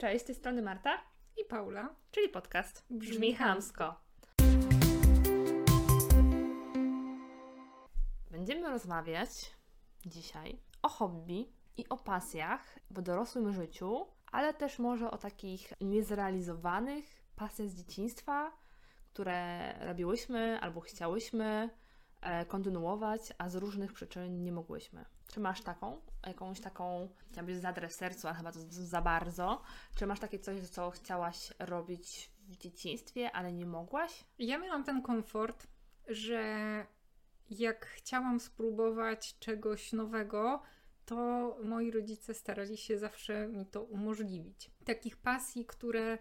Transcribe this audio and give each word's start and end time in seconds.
Cześć, 0.00 0.24
z 0.24 0.26
tej 0.26 0.34
strony 0.34 0.62
Marta, 0.62 0.90
I 1.36 1.44
Paula. 1.44 1.94
czyli 2.10 2.28
podcast 2.28 2.86
Brzmi 2.90 3.12
Brzmi 3.12 3.34
Chamsko. 3.34 4.00
Będziemy 8.30 8.70
rozmawiać 8.70 9.28
dzisiaj 10.06 10.58
o 10.82 10.88
hobby 10.88 11.52
i 11.76 11.88
o 11.88 11.96
pasjach 11.96 12.78
w 12.90 13.02
dorosłym 13.02 13.52
życiu, 13.52 14.06
ale 14.32 14.54
też 14.54 14.78
może 14.78 15.10
o 15.10 15.18
takich 15.18 15.72
niezrealizowanych 15.80 17.24
pasjach 17.36 17.68
z 17.68 17.74
dzieciństwa, 17.74 18.52
które 19.12 19.72
robiłyśmy 19.86 20.60
albo 20.60 20.80
chciałyśmy 20.80 21.70
e, 22.20 22.46
kontynuować, 22.46 23.20
a 23.38 23.48
z 23.48 23.56
różnych 23.56 23.92
przyczyn 23.92 24.42
nie 24.42 24.52
mogłyśmy. 24.52 25.04
Czy 25.28 25.40
masz 25.40 25.62
taką, 25.62 26.00
jakąś 26.26 26.60
taką, 26.60 27.08
chciałabyś 27.30 27.56
zadrę 27.56 27.90
sercu, 27.90 28.28
ale 28.28 28.36
chyba 28.36 28.52
to 28.52 28.58
za 28.68 29.00
bardzo. 29.00 29.62
Czy 29.96 30.06
masz 30.06 30.20
takie 30.20 30.38
coś, 30.38 30.68
co 30.68 30.90
chciałaś 30.90 31.52
robić 31.58 32.30
w 32.48 32.56
dzieciństwie, 32.56 33.32
ale 33.32 33.52
nie 33.52 33.66
mogłaś? 33.66 34.24
Ja 34.38 34.58
miałam 34.58 34.84
ten 34.84 35.02
komfort, 35.02 35.66
że 36.08 36.86
jak 37.50 37.86
chciałam 37.86 38.40
spróbować 38.40 39.38
czegoś 39.38 39.92
nowego, 39.92 40.62
to 41.04 41.16
moi 41.64 41.90
rodzice 41.90 42.34
starali 42.34 42.76
się 42.76 42.98
zawsze 42.98 43.48
mi 43.48 43.66
to 43.66 43.82
umożliwić. 43.82 44.70
Takich 44.84 45.16
pasji, 45.16 45.66
które 45.66 46.18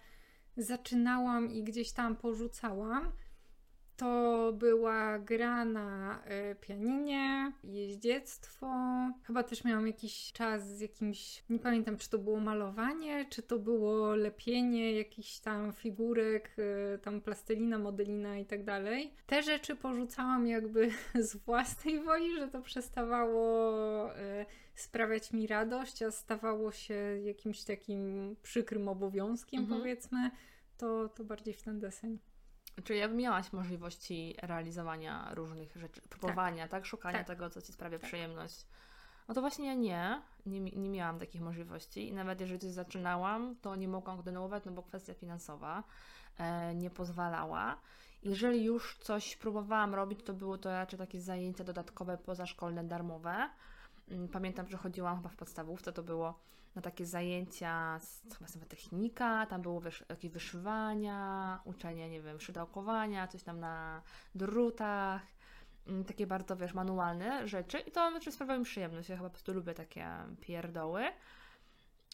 zaczynałam 0.58 1.52
i 1.52 1.63
gdzieś 1.63 1.91
tam 1.91 2.16
porzucałam, 2.16 3.11
to 3.99 4.53
była 4.53 5.20
gra 5.20 5.66
na 5.66 6.20
e, 6.26 6.55
pianinie, 6.55 7.52
jeździectwo. 7.63 8.67
Chyba 9.23 9.44
też 9.44 9.63
miałam 9.63 9.88
jakiś 9.88 10.31
czas 10.34 10.67
z 10.67 10.80
jakimś, 10.80 11.44
nie 11.49 11.59
pamiętam 11.59 11.98
czy 11.98 12.09
to 12.09 12.17
było 12.17 12.39
malowanie, 12.39 13.25
czy 13.30 13.41
to 13.44 13.59
było 13.59 14.16
lepienie 14.16 14.94
jakichś 14.94 15.39
tam 15.39 15.73
figurek, 15.73 16.55
e, 16.94 16.98
tam 16.98 17.22
plastelina, 17.22 17.80
modelina 17.80 18.38
i 18.38 18.45
tak 18.45 18.64
dalej. 18.64 19.14
Te 19.27 19.44
rzeczy 19.44 19.75
porzucałam 19.75 20.47
jakby 20.47 20.89
z 21.30 21.36
własnej 21.36 22.03
woli, 22.03 22.36
że 22.36 22.47
to 22.47 22.61
przestawało 22.61 24.16
e, 24.16 24.45
sprawiać 24.75 25.33
mi 25.33 25.47
radość, 25.47 26.03
a 26.03 26.11
stawało 26.11 26.72
się 26.72 26.94
jakimś 27.23 27.64
takim 27.64 28.36
przykrym 28.44 28.88
obowiązkiem, 28.88 29.59
Mhm. 29.61 29.80
powiedzmy. 29.81 30.31
To, 30.77 31.09
to 31.09 31.23
bardziej 31.23 31.53
w 31.53 31.61
ten 31.64 31.80
deseń. 31.80 32.20
Czy 32.83 32.95
jak 32.95 33.11
miałaś 33.11 33.53
możliwości 33.53 34.35
realizowania 34.41 35.33
różnych 35.33 35.75
rzeczy, 35.75 36.02
próbowania, 36.02 36.67
tak? 36.67 36.86
Szukania 36.86 37.17
Tak. 37.17 37.27
tego, 37.27 37.49
co 37.49 37.61
ci 37.61 37.73
sprawia 37.73 37.99
Tak. 37.99 38.08
przyjemność. 38.08 38.66
No 39.27 39.36
to 39.36 39.41
właśnie 39.41 39.67
ja 39.67 39.73
nie, 39.73 40.21
nie, 40.45 40.59
nie 40.59 40.89
miałam 40.89 41.19
takich 41.19 41.41
możliwości 41.41 42.09
i 42.09 42.13
nawet 42.13 42.41
jeżeli 42.41 42.59
coś 42.59 42.71
zaczynałam, 42.71 43.55
to 43.61 43.75
nie 43.75 43.88
mogłam 43.88 44.17
kontynuować, 44.17 44.66
no 44.66 44.71
bo 44.71 44.83
kwestia 44.83 45.13
finansowa 45.13 45.83
e, 46.38 46.75
nie 46.75 46.89
pozwalała. 46.89 47.77
Jeżeli 48.23 48.63
już 48.63 48.97
coś 48.97 49.36
próbowałam 49.36 49.95
robić, 49.95 50.23
to 50.23 50.33
były 50.33 50.58
to 50.58 50.69
raczej 50.69 50.99
takie 50.99 51.21
zajęcia 51.21 51.64
dodatkowe, 51.64 52.17
pozaszkolne, 52.17 52.83
darmowe. 52.83 53.49
Mm, 54.11 54.27
Pamiętam, 54.27 54.67
że 54.67 54.77
chodziłam 54.77 55.17
chyba 55.17 55.30
w 55.30 55.36
podstawówce, 55.36 55.93
to 55.93 56.03
było 56.03 56.39
na 56.75 56.81
takie 56.81 57.06
zajęcia, 57.06 58.00
z, 58.00 58.23
chyba 58.38 58.48
sama 58.48 58.66
technika, 58.66 59.45
tam 59.45 59.62
było 59.62 59.80
wysz, 59.80 60.06
jakieś 60.09 60.31
wyszywania, 60.31 61.59
uczenie, 61.66 62.09
nie 62.09 62.22
wiem, 62.22 62.39
szydełkowania, 62.39 63.28
coś 63.28 63.44
tam 63.44 63.59
na 63.59 64.02
drutach, 64.36 65.22
mm, 65.88 66.06
takie 66.06 66.28
bardzo, 66.28 66.56
wiesz, 66.56 66.73
manualne 66.73 67.48
rzeczy 67.48 67.80
i 67.80 67.92
to 67.92 68.09
znaczy 68.11 68.31
sprawiało 68.31 68.59
mi 68.59 68.66
przyjemność, 68.66 69.09
ja 69.09 69.16
chyba 69.16 69.30
po 69.30 69.34
prostu 69.34 69.53
lubię 69.53 69.73
takie 69.73 70.08
pierdoły. 70.42 71.03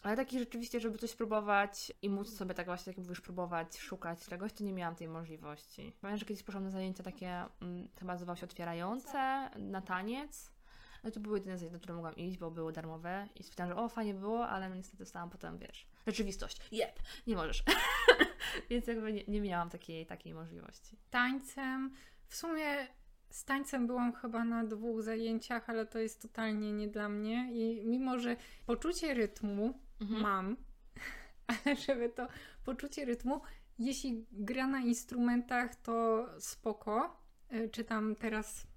Ale 0.03 0.15
taki 0.15 0.39
rzeczywiście, 0.39 0.79
żeby 0.79 0.97
coś 0.97 1.15
próbować 1.15 1.93
i 2.01 2.09
móc 2.09 2.37
sobie 2.37 2.53
tak 2.53 2.65
właśnie, 2.65 2.89
jak 2.89 2.97
mówisz, 2.97 3.21
próbować, 3.21 3.77
szukać 3.77 4.25
czegoś, 4.25 4.53
to 4.53 4.63
nie 4.63 4.73
miałam 4.73 4.95
tej 4.95 5.07
możliwości. 5.07 5.93
Pamiętam, 6.01 6.19
że 6.19 6.25
kiedyś 6.25 6.43
poszłam 6.43 6.63
na 6.63 6.69
zajęcia 6.69 7.03
takie, 7.03 7.45
mm, 7.61 7.87
chyba 7.99 8.13
nazywało 8.13 8.35
się 8.35 8.45
otwierające, 8.45 9.49
na 9.59 9.81
taniec. 9.81 10.54
No 11.05 11.11
to 11.11 11.19
były 11.19 11.37
jedyne 11.37 11.57
zajęcia, 11.57 11.73
na 11.73 11.79
które 11.79 11.93
mogłam 11.93 12.15
iść, 12.15 12.37
bo 12.37 12.51
były 12.51 12.73
darmowe 12.73 13.27
i 13.35 13.43
stwierdziłam, 13.43 13.69
że 13.69 13.75
o, 13.75 13.89
fajnie 13.89 14.13
było, 14.13 14.47
ale 14.47 14.69
niestety 14.69 14.97
dostałam 14.97 15.29
potem, 15.29 15.57
wiesz, 15.57 15.87
rzeczywistość. 16.07 16.57
Jep, 16.71 16.99
nie 17.27 17.35
możesz. 17.35 17.63
Więc 18.69 18.87
jakby 18.87 19.13
nie, 19.13 19.23
nie 19.27 19.41
miałam 19.41 19.69
takiej, 19.69 20.05
takiej 20.05 20.33
możliwości. 20.33 20.97
tańcem. 21.09 21.91
W 22.27 22.35
sumie 22.35 22.87
z 23.29 23.45
tańcem 23.45 23.87
byłam 23.87 24.13
chyba 24.13 24.43
na 24.43 24.63
dwóch 24.63 25.01
zajęciach, 25.03 25.69
ale 25.69 25.85
to 25.85 25.99
jest 25.99 26.21
totalnie 26.21 26.71
nie 26.73 26.87
dla 26.87 27.09
mnie. 27.09 27.49
I 27.53 27.85
mimo, 27.87 28.19
że 28.19 28.35
poczucie 28.65 29.13
rytmu 29.13 29.79
Mhm. 30.01 30.21
mam, 30.21 30.57
ale 31.47 31.75
żeby 31.75 32.09
to 32.09 32.27
poczucie 32.65 33.05
rytmu, 33.05 33.41
jeśli 33.79 34.25
gra 34.31 34.67
na 34.67 34.79
instrumentach, 34.79 35.75
to 35.75 36.25
spoko. 36.39 37.21
Y, 37.53 37.69
Czy 37.69 37.83
tam 37.83 38.15
teraz 38.15 38.67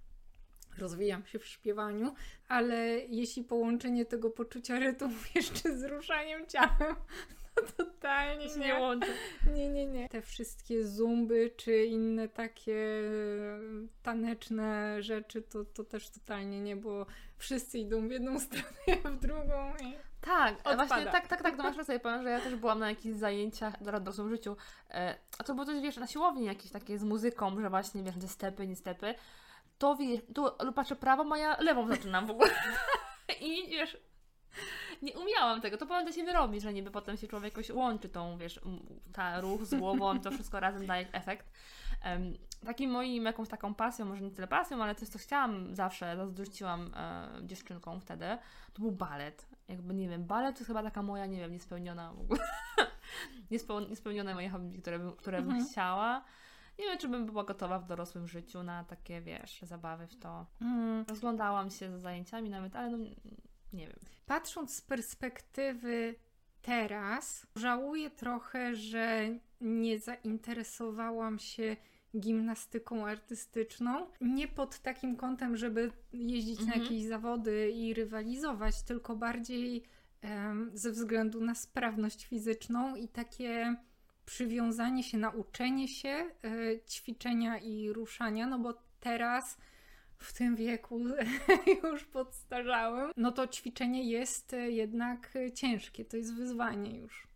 rozwijam 0.78 1.26
się 1.26 1.38
w 1.38 1.46
śpiewaniu, 1.46 2.14
ale 2.48 2.76
jeśli 2.98 3.44
połączenie 3.44 4.04
tego 4.04 4.30
poczucia 4.30 4.78
rytmu 4.78 5.10
jeszcze 5.34 5.78
z 5.78 5.84
ruszaniem 5.84 6.46
ciałem, 6.46 6.94
to 7.54 7.84
totalnie 7.84 8.46
nie. 8.46 8.56
nie 8.56 8.74
łączy. 8.74 9.08
Nie, 9.54 9.68
nie, 9.68 9.86
nie. 9.86 10.08
Te 10.08 10.22
wszystkie 10.22 10.86
zumby 10.86 11.50
czy 11.56 11.84
inne 11.84 12.28
takie 12.28 12.76
e, 12.76 13.60
taneczne 14.02 15.02
rzeczy, 15.02 15.42
to, 15.42 15.64
to 15.64 15.84
też 15.84 16.10
totalnie 16.10 16.60
nie, 16.60 16.76
bo 16.76 17.06
wszyscy 17.36 17.78
idą 17.78 18.08
w 18.08 18.10
jedną 18.10 18.40
stronę, 18.40 19.16
w 19.16 19.20
drugą. 19.20 19.72
I... 19.80 20.08
Tak, 20.20 20.58
Odpada. 20.58 20.86
właśnie 20.86 21.04
tak, 21.04 21.28
tak, 21.28 21.42
tak, 21.42 21.56
to 21.56 21.62
masz 21.62 21.76
rację. 21.76 22.00
Powiem, 22.00 22.22
że 22.22 22.30
ja 22.30 22.40
też 22.40 22.56
byłam 22.56 22.78
na 22.78 22.88
jakichś 22.88 23.16
zajęciach 23.16 23.74
w 23.80 23.84
dorosłym 23.84 24.30
życiu. 24.30 24.56
E, 24.90 25.14
a 25.38 25.44
to 25.44 25.54
było 25.54 25.66
coś, 25.66 25.80
wiesz, 25.80 25.96
na 25.96 26.06
siłowni 26.06 26.44
jakieś 26.44 26.70
takie 26.70 26.98
z 26.98 27.04
muzyką, 27.04 27.60
że 27.60 27.70
właśnie, 27.70 28.02
wiesz, 28.02 28.14
te 28.20 28.28
stepy, 28.28 28.66
nie 28.66 28.76
stepy. 28.76 29.14
To 29.78 29.96
wiesz, 29.96 30.20
tu 30.34 30.72
patrzę 30.74 30.96
prawą, 30.96 31.32
a 31.32 31.38
ja 31.38 31.56
lewą 31.60 31.88
zaczynam 31.88 32.26
w 32.26 32.30
ogóle. 32.30 32.50
I 33.40 33.68
wiesz, 33.70 33.96
nie 35.02 35.12
umiałam 35.18 35.60
tego. 35.60 35.76
To 35.76 35.86
powiem, 35.86 36.06
to 36.06 36.12
się 36.12 36.24
wyrobi, 36.24 36.60
że 36.60 36.72
niby 36.72 36.90
potem 36.90 37.16
się 37.16 37.28
człowiek 37.28 37.52
jakoś 37.52 37.70
łączy 37.70 38.08
tą, 38.08 38.38
wiesz, 38.38 38.60
ta 39.12 39.40
ruch 39.40 39.64
z 39.66 39.74
głową, 39.74 40.18
to 40.20 40.30
wszystko 40.30 40.60
razem 40.60 40.86
daje 40.86 41.12
efekt. 41.12 41.50
Em, 42.02 42.34
takim 42.66 42.90
moim 42.90 43.24
jakąś 43.24 43.48
taką 43.48 43.74
pasją, 43.74 44.04
może 44.06 44.22
nie 44.22 44.30
tyle 44.30 44.48
pasją, 44.48 44.82
ale 44.82 44.94
coś, 44.94 45.08
co 45.08 45.18
chciałam 45.18 45.74
zawsze, 45.74 46.16
zazdrościłam 46.16 46.94
e, 46.96 47.28
dziewczynką 47.46 48.00
wtedy, 48.00 48.26
to 48.72 48.82
był 48.82 48.92
balet. 48.92 49.46
Jakby, 49.68 49.94
nie 49.94 50.08
wiem, 50.08 50.24
balet 50.24 50.54
to 50.56 50.60
jest 50.60 50.66
chyba 50.66 50.82
taka 50.82 51.02
moja, 51.02 51.26
nie 51.26 51.38
wiem, 51.38 51.52
niespełniona 51.52 52.12
w 52.12 52.20
ogóle, 52.20 52.40
niespeł, 53.50 53.80
niespełnione 53.80 54.34
moje 54.34 54.50
hobby, 54.50 54.78
które 54.78 54.98
bym, 54.98 55.12
które 55.12 55.38
bym 55.42 55.50
Mhm. 55.50 55.68
chciała. 55.70 56.24
Nie 56.78 56.84
wiem, 56.84 56.98
czy 56.98 57.08
bym 57.08 57.26
była 57.26 57.44
gotowa 57.44 57.78
w 57.78 57.86
dorosłym 57.86 58.28
życiu 58.28 58.62
na 58.62 58.84
takie, 58.84 59.20
wiesz, 59.20 59.62
zabawy 59.62 60.06
w 60.06 60.16
to. 60.16 60.46
Mm. 60.60 61.04
Rozglądałam 61.08 61.70
się 61.70 61.90
za 61.90 61.98
zajęciami 61.98 62.50
nawet, 62.50 62.76
ale 62.76 62.90
no, 62.90 62.98
nie 63.72 63.86
wiem. 63.86 63.98
Patrząc 64.26 64.74
z 64.74 64.80
perspektywy 64.80 66.14
teraz, 66.62 67.46
żałuję 67.56 68.10
trochę, 68.10 68.74
że 68.74 69.28
nie 69.60 69.98
zainteresowałam 69.98 71.38
się 71.38 71.76
gimnastyką 72.18 73.06
artystyczną. 73.06 74.06
Nie 74.20 74.48
pod 74.48 74.78
takim 74.78 75.16
kątem, 75.16 75.56
żeby 75.56 75.92
jeździć 76.12 76.58
na 76.58 76.64
Mhm. 76.64 76.82
jakieś 76.82 77.04
zawody 77.04 77.70
i 77.70 77.94
rywalizować, 77.94 78.82
tylko 78.82 79.16
bardziej 79.16 79.84
ze 80.74 80.90
względu 80.90 81.40
na 81.40 81.54
sprawność 81.54 82.26
fizyczną 82.26 82.96
i 82.96 83.08
takie 83.08 83.76
przywiązanie 84.28 85.02
się, 85.02 85.18
nauczenie 85.18 85.88
się 85.88 86.08
e, 86.08 86.30
ćwiczenia 86.88 87.58
i 87.58 87.92
ruszania, 87.92 88.46
no 88.46 88.58
bo 88.58 88.74
teraz 89.00 89.58
w 90.18 90.32
tym 90.32 90.56
wieku 90.56 91.00
już 91.84 92.04
podstarzałym, 92.04 93.12
no 93.16 93.32
to 93.32 93.46
ćwiczenie 93.46 94.10
jest 94.10 94.54
e, 94.54 94.70
jednak 94.70 95.36
e, 95.36 95.52
ciężkie, 95.52 96.04
to 96.04 96.16
jest 96.16 96.34
wyzwanie 96.34 96.98
już. 96.98 97.28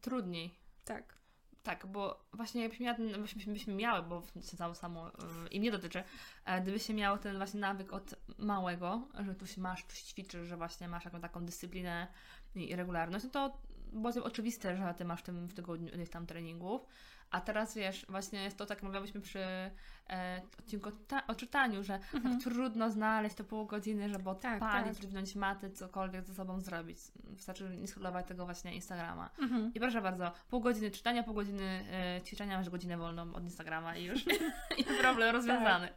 Trudniej. 0.00 0.54
Tak. 0.84 1.20
Tak, 1.62 1.86
bo 1.86 2.24
właśnie 2.32 2.62
jakbyśmy, 2.62 2.84
miała 2.84 2.96
ten, 2.96 3.22
byśmy, 3.52 3.74
miały, 3.74 4.02
bo 4.02 4.22
się 4.42 4.56
samo, 4.56 4.74
samo 4.74 5.08
y, 5.08 5.12
i 5.50 5.60
mnie 5.60 5.70
dotyczy, 5.70 6.04
e, 6.44 6.60
gdybyście 6.60 6.94
miały 6.94 7.18
ten 7.18 7.36
właśnie 7.36 7.60
nawyk 7.60 7.92
od 7.92 8.14
małego, 8.38 9.08
że 9.24 9.34
tu 9.34 9.46
się 9.46 9.60
masz, 9.60 9.84
tu 9.84 9.94
się 9.94 10.04
ćwiczysz, 10.06 10.46
że 10.46 10.56
właśnie 10.56 10.88
masz 10.88 11.04
jakąś 11.04 11.20
taką 11.20 11.44
dyscyplinę 11.44 12.06
i 12.54 12.76
regularność, 12.76 13.24
no 13.24 13.30
to 13.30 13.60
było 13.92 14.12
to 14.12 14.24
oczywiste, 14.24 14.76
że 14.76 14.94
ty 14.98 15.04
masz 15.04 15.20
w 15.20 15.22
tym 15.22 15.46
w 15.48 15.54
tygodniu 15.54 15.88
ileś 15.94 16.10
tam 16.10 16.26
treningów, 16.26 16.86
a 17.30 17.40
teraz 17.40 17.74
wiesz, 17.74 18.06
właśnie 18.08 18.42
jest 18.42 18.56
to 18.56 18.66
tak, 18.66 18.82
mówiłyśmy 18.82 19.20
przy 19.20 19.40
e, 20.10 20.42
odcinku 20.58 20.90
ta, 21.08 21.26
o 21.26 21.34
czytaniu, 21.34 21.82
że 21.82 21.94
Mhm. 22.14 22.34
tak 22.34 22.42
trudno 22.44 22.90
znaleźć 22.90 23.36
te 23.36 23.44
pół 23.44 23.66
godziny, 23.66 24.08
żeby 24.08 24.24
Tak, 24.24 24.62
odpalić, 24.62 24.98
tak. 24.98 25.36
maty, 25.36 25.70
cokolwiek 25.70 26.24
ze 26.24 26.34
sobą 26.34 26.60
zrobić. 26.60 26.98
Wystarczy 27.24 27.76
nie 27.76 27.88
scrollować 27.88 28.26
tego 28.26 28.44
właśnie 28.44 28.74
Instagrama. 28.74 29.30
Mhm. 29.38 29.72
I 29.74 29.80
proszę 29.80 30.02
bardzo, 30.02 30.32
pół 30.48 30.60
godziny 30.60 30.90
czytania, 30.90 31.22
pół 31.22 31.34
godziny 31.34 31.84
e, 31.92 32.20
ćwiczenia, 32.22 32.58
masz 32.58 32.70
godzinę 32.70 32.96
wolną 32.96 33.34
od 33.34 33.44
Instagrama 33.44 33.96
i 33.96 34.04
już 34.04 34.24
i 34.78 34.84
problem 35.00 35.34
rozwiązany. 35.34 35.88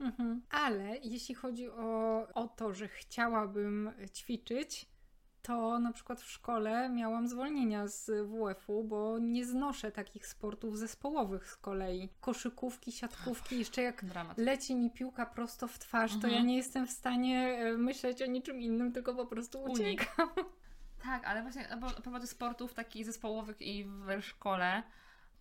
Mhm. 0.00 0.42
Ale 0.50 0.96
jeśli 0.96 1.34
chodzi 1.34 1.68
o, 1.70 2.26
o 2.34 2.48
to, 2.48 2.74
że 2.74 2.88
chciałabym 2.88 3.90
ćwiczyć, 4.14 4.86
to 5.42 5.78
na 5.78 5.92
przykład 5.92 6.20
w 6.20 6.30
szkole 6.30 6.88
miałam 6.88 7.28
zwolnienia 7.28 7.86
z 7.86 8.10
WF-u, 8.28 8.84
bo 8.84 9.18
nie 9.18 9.44
znoszę 9.46 9.92
takich 9.92 10.26
sportów 10.26 10.78
zespołowych 10.78 11.50
z 11.50 11.56
kolei. 11.56 12.08
Koszykówki, 12.20 12.92
siatkówki, 12.92 13.58
jeszcze 13.58 13.82
jak 13.82 14.04
Dramat. 14.04 14.38
leci 14.38 14.74
mi 14.74 14.90
piłka 14.90 15.26
prosto 15.26 15.68
w 15.68 15.78
twarz, 15.78 16.10
to 16.10 16.16
Mhm. 16.16 16.34
ja 16.34 16.40
nie 16.42 16.56
jestem 16.56 16.86
w 16.86 16.90
stanie 16.90 17.58
e, 17.58 17.72
myśleć 17.76 18.22
o 18.22 18.26
niczym 18.26 18.60
innym, 18.60 18.92
tylko 18.92 19.14
po 19.14 19.26
prostu 19.26 19.62
Unik. 19.62 19.76
uciekam. 19.80 20.28
Tak, 21.02 21.24
ale 21.26 21.42
właśnie 21.42 21.68
a 21.72 21.76
propos- 21.76 21.98
a 21.98 22.00
propos 22.02 22.30
sportów 22.30 22.74
takich 22.74 23.06
zespołowych 23.06 23.62
i 23.62 23.84
w 23.84 24.22
szkole, 24.22 24.82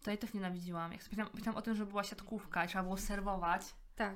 to 0.03 0.11
ja 0.11 0.17
też 0.17 0.33
nienawidziłam. 0.33 0.91
Jak 0.91 1.03
sobie 1.03 1.11
myślałam, 1.15 1.33
myślałam 1.35 1.57
o 1.57 1.61
tym, 1.61 1.75
że 1.75 1.85
była 1.85 2.03
siatkówka 2.03 2.65
i 2.65 2.67
trzeba 2.67 2.83
było 2.83 2.97
serwować, 2.97 3.61
Tak. 3.95 4.15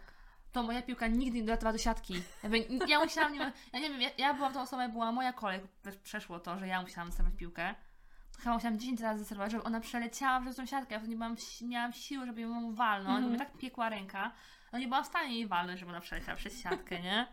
To 0.54 0.64
moja 0.64 0.82
piłka 0.82 1.08
nigdy 1.08 1.40
nie 1.40 1.46
dolatowała 1.46 1.74
do 1.74 1.78
siatki. 1.78 2.24
Jakby, 2.44 2.68
ja 2.88 3.00
musiałam, 3.00 3.34
nie, 3.34 3.52
ja 3.74 3.80
nie 3.80 3.90
wiem, 3.90 4.02
ja, 4.02 4.10
ja 4.18 4.34
byłam 4.34 4.54
tą 4.54 4.62
osobą, 4.62 4.92
była 4.92 5.12
moja 5.12 5.34
kolej, 5.34 5.62
też 5.82 5.98
przeszło 5.98 6.40
to, 6.40 6.60
że 6.60 6.68
ja 6.68 6.82
musiałam 6.82 7.12
serwować 7.12 7.40
piłkę. 7.40 7.76
Chyba 8.40 8.56
musiałam 8.56 8.80
10 8.80 9.02
razy 9.02 9.20
zaserwować, 9.20 9.52
żeby 9.52 9.64
ona 9.64 9.80
przeleciała 9.80 10.42
przez 10.42 10.56
tą 10.56 10.66
siatkę. 10.66 10.94
Ja 10.94 11.00
wtedy 11.00 11.10
nie 11.10 11.18
byłam, 11.18 11.36
miałam 11.62 11.94
siły, 11.94 12.26
żeby 12.26 12.42
ją 12.42 12.76
walnąć, 12.76 13.24
bo 13.24 13.30
mnie 13.30 13.40
tak 13.40 13.58
piekła 13.58 13.90
ręka. 13.90 14.32
No 14.74 14.80
nie 14.80 14.88
byłam 14.88 15.04
w 15.04 15.08
stanie 15.08 15.36
jej 15.36 15.48
walnąć, 15.48 15.80
żeby 15.80 15.92
ona 15.92 16.02
przeleciała 16.02 16.38
przez 16.38 16.62
siatkę, 16.62 17.02
nie? 17.02 17.28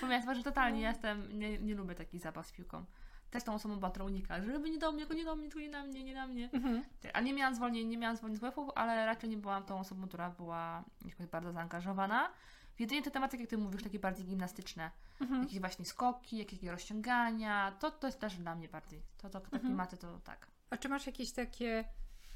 Pomimo, 0.00 0.34
że 0.34 0.42
totalnie 0.42 0.80
ja 0.80 0.88
jestem, 0.88 1.38
nie, 1.38 1.58
nie 1.58 1.74
lubię 1.74 1.94
takich 1.94 2.20
zabaw 2.20 2.46
z 2.46 2.52
piłką. 2.52 2.84
Też 3.30 3.44
tą 3.44 3.54
osobą 3.54 3.90
unika, 4.04 4.42
żeby 4.42 4.70
nie 4.70 4.78
do 4.78 4.92
mnie, 4.92 5.00
tylko 5.00 5.14
nie 5.14 5.24
do 5.24 5.36
mnie, 5.36 5.48
tylko 5.48 5.60
nie 5.60 5.68
na 5.68 5.84
mnie, 5.84 6.04
nie 6.04 6.14
na 6.14 6.26
mnie. 6.26 6.50
Mhm. 6.52 6.84
Ale 7.12 7.24
nie 7.24 7.34
miałam 7.34 7.54
zwolnień, 7.54 7.88
nie 7.88 7.98
miałam 7.98 8.16
zwolnień 8.16 8.38
z 8.38 8.40
WF-ów, 8.40 8.70
ale 8.74 9.06
raczej 9.06 9.30
nie 9.30 9.36
byłam 9.36 9.64
tą 9.64 9.80
osobą, 9.80 10.08
która 10.08 10.30
była 10.30 10.84
jakoś 11.04 11.26
bardzo 11.26 11.52
zaangażowana. 11.52 12.30
Jedynie 12.78 13.02
te 13.02 13.10
tematy, 13.10 13.36
jak 13.36 13.48
ty 13.48 13.58
mówisz, 13.58 13.82
takie 13.82 13.98
bardziej 13.98 14.26
gimnastyczne. 14.26 14.90
Mhm. 15.20 15.42
Jakieś 15.42 15.60
właśnie 15.60 15.84
skoki, 15.84 16.36
jakieś 16.36 16.62
rozciągania, 16.62 17.76
to, 17.80 17.90
to 17.90 18.06
jest 18.06 18.20
też 18.20 18.36
dla 18.36 18.54
mnie 18.54 18.68
bardziej. 18.68 19.02
To, 19.18 19.30
to, 19.30 19.40
te 19.40 19.56
Mhm. 19.56 19.98
to 20.00 20.20
tak. 20.24 20.50
A 20.70 20.76
czy 20.76 20.88
masz 20.88 21.06
jakieś 21.06 21.32
takie 21.32 21.84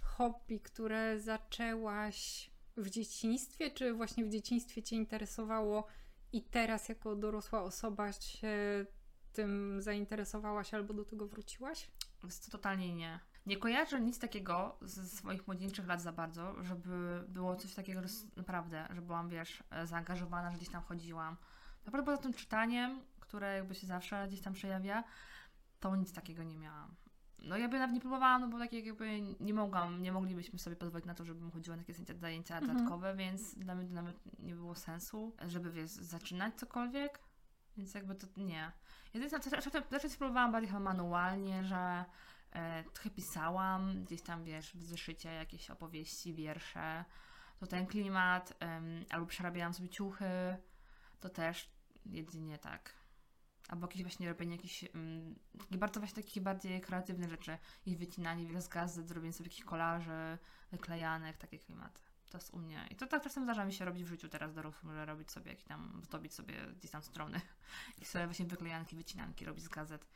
hobby, 0.03 0.61
które 0.61 1.21
zaczęłaś 1.21 2.51
w 2.77 2.91
dzieciństwie, 2.91 3.71
czy 3.71 3.95
właśnie 3.95 4.25
w 4.25 4.29
dzieciństwie 4.29 4.83
Cię 4.83 4.97
interesowało 4.97 5.87
i 6.33 6.43
teraz 6.43 6.89
jako 6.89 7.17
dorosła 7.17 7.63
osoba 7.63 8.13
się 8.13 8.87
tym 9.33 9.83
zainteresowałaś 9.83 10.75
albo 10.75 10.95
do 10.95 11.05
tego 11.05 11.27
wróciłaś? 11.27 11.91
Więc 12.23 12.51
totalnie 12.51 12.95
nie. 12.95 13.21
Nie 13.49 13.57
kojarzę 13.57 14.01
nic 14.01 14.19
takiego 14.19 14.77
ze 14.83 15.07
swoich 15.09 15.47
młodzieńczych 15.47 15.87
lat 15.87 16.03
za 16.03 16.13
bardzo, 16.13 16.65
żeby 16.65 17.25
było 17.29 17.57
coś 17.57 17.75
takiego, 17.75 18.03
że 18.03 18.09
naprawdę, 18.37 18.89
że 18.91 19.03
byłam, 19.03 19.29
wiesz, 19.29 19.63
e, 19.71 19.87
zaangażowana, 19.87 20.51
że 20.51 20.57
gdzieś 20.57 20.69
tam 20.69 20.83
chodziłam. 20.83 21.37
Naprawdę 21.87 22.11
poza 22.13 22.23
tym 22.23 22.35
czytaniem, 22.35 23.01
które 23.21 23.55
jakby 23.57 23.75
się 23.75 23.87
zawsze 23.87 24.29
gdzieś 24.29 24.41
tam 24.41 24.53
przejawia, 24.53 25.05
to 25.81 25.97
nic 25.97 26.13
takiego 26.13 26.43
nie 26.43 26.57
miałam. 26.57 26.95
No 27.39 27.57
ja 27.57 27.69
by 27.69 27.79
nawet 27.79 27.95
nie 27.95 28.01
próbowałam, 28.01 28.41
no 28.41 28.49
bo 28.49 28.59
tak 28.59 28.73
jakby 28.73 29.21
nie 29.41 29.55
mogłam, 29.55 30.03
nie 30.03 30.13
moglibyśmy 30.13 30.59
sobie 30.59 30.77
pozwolić 30.77 31.07
na 31.07 31.15
to, 31.15 31.25
żebym 31.25 31.51
chodziła 31.51 31.77
na 31.77 31.83
jakieś 31.83 31.97
zajęcia 31.97 32.57
Mhm. 32.59 32.77
dodatkowe, 32.77 33.15
więc 33.17 33.55
dla 33.55 33.75
mnie 33.75 33.89
to 33.89 33.95
nawet 33.95 34.17
nie 34.39 34.55
było 34.55 34.75
sensu, 34.75 35.37
żeby 35.47 35.71
wiesz, 35.73 35.91
zaczynać 35.91 36.55
cokolwiek. 36.55 37.19
Więc 37.77 37.95
jakby 37.95 38.15
to 38.15 38.27
nie. 38.37 38.73
Jedynie 39.15 39.31
co- 39.41 39.51
zawsze, 39.51 39.71
zawsze 39.91 40.09
spróbowałam 40.11 40.53
bardziej 40.53 40.69
chyba 40.69 40.81
manualnie, 40.81 41.65
że 41.65 42.05
trochę 42.93 43.11
pisałam, 43.11 44.05
gdzieś 44.05 44.23
tam 44.23 44.45
wiesz, 44.45 44.75
w 44.75 44.83
zeszycie 44.83 45.33
jakieś 45.33 45.71
opowieści, 45.71 46.35
wiersze. 46.35 47.05
To 47.59 47.67
ten 47.67 47.87
klimat, 47.87 48.53
albo 49.11 49.27
przerabiałam 49.27 49.75
sobie 49.75 49.89
ciuchy, 49.89 50.57
to 51.21 51.29
też 51.29 51.71
jedynie 52.07 52.59
tak. 52.59 52.95
Albo 53.69 53.87
jakieś 53.87 54.03
właśnie 54.03 54.29
robienie 54.29 54.57
jakichś 54.57 54.85
bardzo 55.79 56.01
właśnie 56.01 56.23
takich 56.23 56.43
bardziej 56.43 56.81
kreatywnych 56.81 57.31
rzeczy. 57.31 57.59
Ich 57.87 57.99
wycinanie 57.99 58.63
z 58.63 58.69
gazet, 58.69 59.09
zrobienie 59.09 59.33
sobie 59.33 59.49
jakichś 59.49 59.65
kolaży, 59.65 60.39
wyklejanek, 60.73 61.37
takie 61.37 61.59
klimaty. 61.59 62.01
To 62.31 62.39
jest 62.39 62.55
u 62.55 62.59
mnie. 62.59 62.87
I 62.91 62.97
to 62.97 63.07
tak 63.07 63.23
czasem 63.23 63.45
zdarza 63.45 63.65
mi 63.65 63.73
się 63.73 63.85
robić 63.85 64.05
w 64.05 64.09
życiu 64.09 64.29
teraz 64.29 64.55
dorosłym, 64.55 64.93
że 64.95 65.07
robić 65.07 65.31
sobie 65.31 65.51
jakieś 65.51 65.65
tam, 65.65 66.01
zdobić 66.05 66.35
sobie 66.35 66.55
gdzieś 66.79 66.91
tam 66.91 67.03
strony 67.03 67.41
i 68.03 68.05
sobie 68.05 68.27
właśnie 68.27 68.47
wyklejanki, 68.47 68.97
wycinanki 68.97 69.45
robić 69.45 69.65
z 69.65 69.69
gazet. 69.69 70.07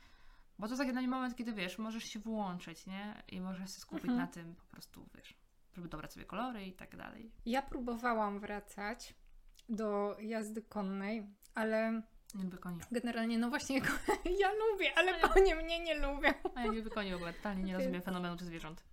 Bo 0.59 0.67
to 0.67 0.73
jest 0.73 0.93
taki 0.95 1.07
moment, 1.07 1.35
kiedy 1.35 1.53
wiesz, 1.53 1.77
możesz 1.77 2.03
się 2.03 2.19
włączyć, 2.19 2.85
nie? 2.85 3.23
I 3.29 3.41
możesz 3.41 3.73
się 3.73 3.79
skupić 3.79 4.05
Mhm. 4.09 4.19
na 4.21 4.27
tym 4.33 4.55
po 4.55 4.63
prostu, 4.65 5.09
wiesz, 5.15 5.33
żeby 5.73 5.87
dobrać 5.87 6.13
sobie 6.13 6.25
kolory 6.25 6.65
i 6.65 6.73
tak 6.73 6.95
dalej. 6.97 7.31
Ja 7.45 7.61
próbowałam 7.61 8.39
wracać 8.39 9.13
do 9.69 10.17
jazdy 10.19 10.61
konnej, 10.61 11.27
ale 11.55 12.01
Nie 12.35 12.43
lubię 12.43 12.57
koni. 12.57 12.79
generalnie, 12.91 13.37
no 13.37 13.49
właśnie, 13.49 13.77
ja 14.41 14.51
lubię, 14.71 14.91
ale 14.97 15.11
ja- 15.11 15.27
konie 15.27 15.55
mnie 15.55 15.79
nie 15.79 15.95
lubią. 15.95 16.29
A 16.55 16.59
ja 16.61 16.71
nie 16.71 16.77
lubię 16.77 16.89
koni 16.91 17.11
w 17.11 17.15
ogóle, 17.15 17.33
totalnie 17.33 17.63
nie 17.63 17.77
rozumiem 17.77 18.01
fenomenu 18.01 18.37
tych 18.37 18.47
zwierząt. 18.47 18.83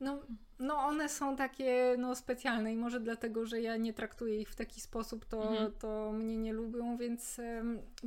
No, 0.00 0.18
no 0.58 0.74
one 0.78 1.08
są 1.08 1.36
takie 1.36 1.94
no, 1.98 2.14
specjalne 2.14 2.72
i 2.72 2.76
może 2.76 3.00
dlatego, 3.00 3.46
że 3.46 3.60
ja 3.60 3.76
nie 3.76 3.92
traktuję 3.92 4.40
ich 4.40 4.48
w 4.50 4.54
taki 4.56 4.80
sposób, 4.80 5.24
to, 5.24 5.50
Mhm. 5.50 5.72
to 5.72 6.12
mnie 6.12 6.36
nie 6.38 6.52
lubią, 6.52 6.96
więc 6.96 7.40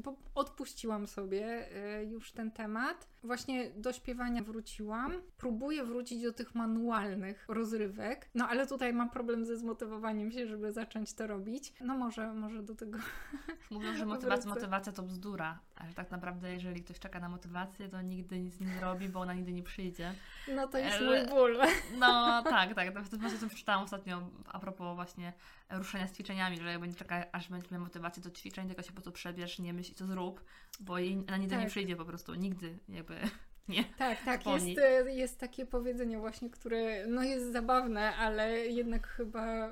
po, 0.04 0.16
odpuściłam 0.36 1.08
sobie 1.08 1.68
e, 1.76 2.04
już 2.06 2.32
ten 2.32 2.52
temat. 2.52 3.08
Właśnie 3.24 3.70
do 3.72 3.94
śpiewania 3.94 4.44
wróciłam. 4.44 5.14
Próbuję 5.38 5.84
wrócić 5.84 6.24
do 6.24 6.34
tych 6.34 6.56
manualnych 6.56 7.46
rozrywek, 7.48 8.30
no 8.36 8.48
ale 8.48 8.68
tutaj 8.68 8.94
mam 8.94 9.10
problem 9.10 9.46
ze 9.46 9.58
zmotywowaniem 9.58 10.32
się, 10.32 10.48
żeby 10.48 10.72
zacząć 10.72 11.14
to 11.14 11.28
robić. 11.28 11.74
No 11.82 11.98
może, 11.98 12.34
może 12.34 12.64
do 12.64 12.76
tego 12.76 13.00
Mówią, 13.72 13.94
że 13.98 14.06
motywacja, 14.06 14.50
motywacja 14.50 14.92
to 14.92 15.04
bzdura, 15.04 15.60
a 15.76 15.88
że 15.88 15.94
tak 15.94 16.12
naprawdę 16.12 16.54
jeżeli 16.54 16.84
ktoś 16.84 17.00
czeka 17.00 17.20
na 17.20 17.30
motywację, 17.30 17.90
to 17.90 18.02
nigdy 18.02 18.40
nic 18.40 18.60
nie 18.60 18.68
zrobi, 18.80 19.10
bo 19.10 19.20
ona 19.20 19.34
nigdy 19.34 19.54
nie 19.54 19.64
przyjdzie. 19.64 20.14
No 20.56 20.68
to 20.68 20.78
jest 20.78 20.98
Ale- 20.98 21.20
mój 21.22 21.30
ból. 21.30 21.58
No 21.98 22.44
tak, 22.44 22.76
tak. 22.76 22.94
To 23.10 23.18
właśnie 23.18 23.40
to 23.40 23.48
przeczytałam 23.48 23.84
ostatnio 23.84 24.30
a 24.46 24.60
propos 24.60 24.96
właśnie 24.96 25.34
ruszenia 25.70 26.08
z 26.08 26.14
ćwiczeniami, 26.14 26.58
że 26.58 26.72
jakby 26.72 26.88
nie 26.88 26.94
czeka, 26.94 27.26
aż 27.32 27.50
będziesz 27.50 27.72
miał 27.72 27.82
motywację 27.82 28.24
do 28.24 28.32
ćwiczeń, 28.32 28.68
tylko 28.68 28.82
się 28.82 28.88
po 28.88 28.94
prostu 28.94 29.12
przebierz, 29.12 29.60
nie 29.60 29.74
myśl 29.74 29.92
i 29.92 29.96
to 29.96 30.06
zrób, 30.06 30.44
bo 30.80 30.98
jej 30.98 31.16
nigdy 31.16 31.56
nie 31.56 31.62
Tak. 31.62 31.70
przyjdzie 31.70 31.96
po 31.96 32.06
prostu, 32.06 32.36
nigdy 32.36 32.80
jakby 32.90 33.20
nie. 33.68 33.84
Tak, 33.84 34.24
tak. 34.26 34.46
Jest, 34.46 34.80
e, 34.80 35.12
jest 35.12 35.40
takie 35.40 35.66
powiedzenie 35.66 36.20
właśnie, 36.20 36.50
które 36.50 37.08
no 37.08 37.24
jest 37.24 37.52
zabawne, 37.52 38.16
ale 38.16 38.58
jednak 38.58 39.08
chyba 39.08 39.70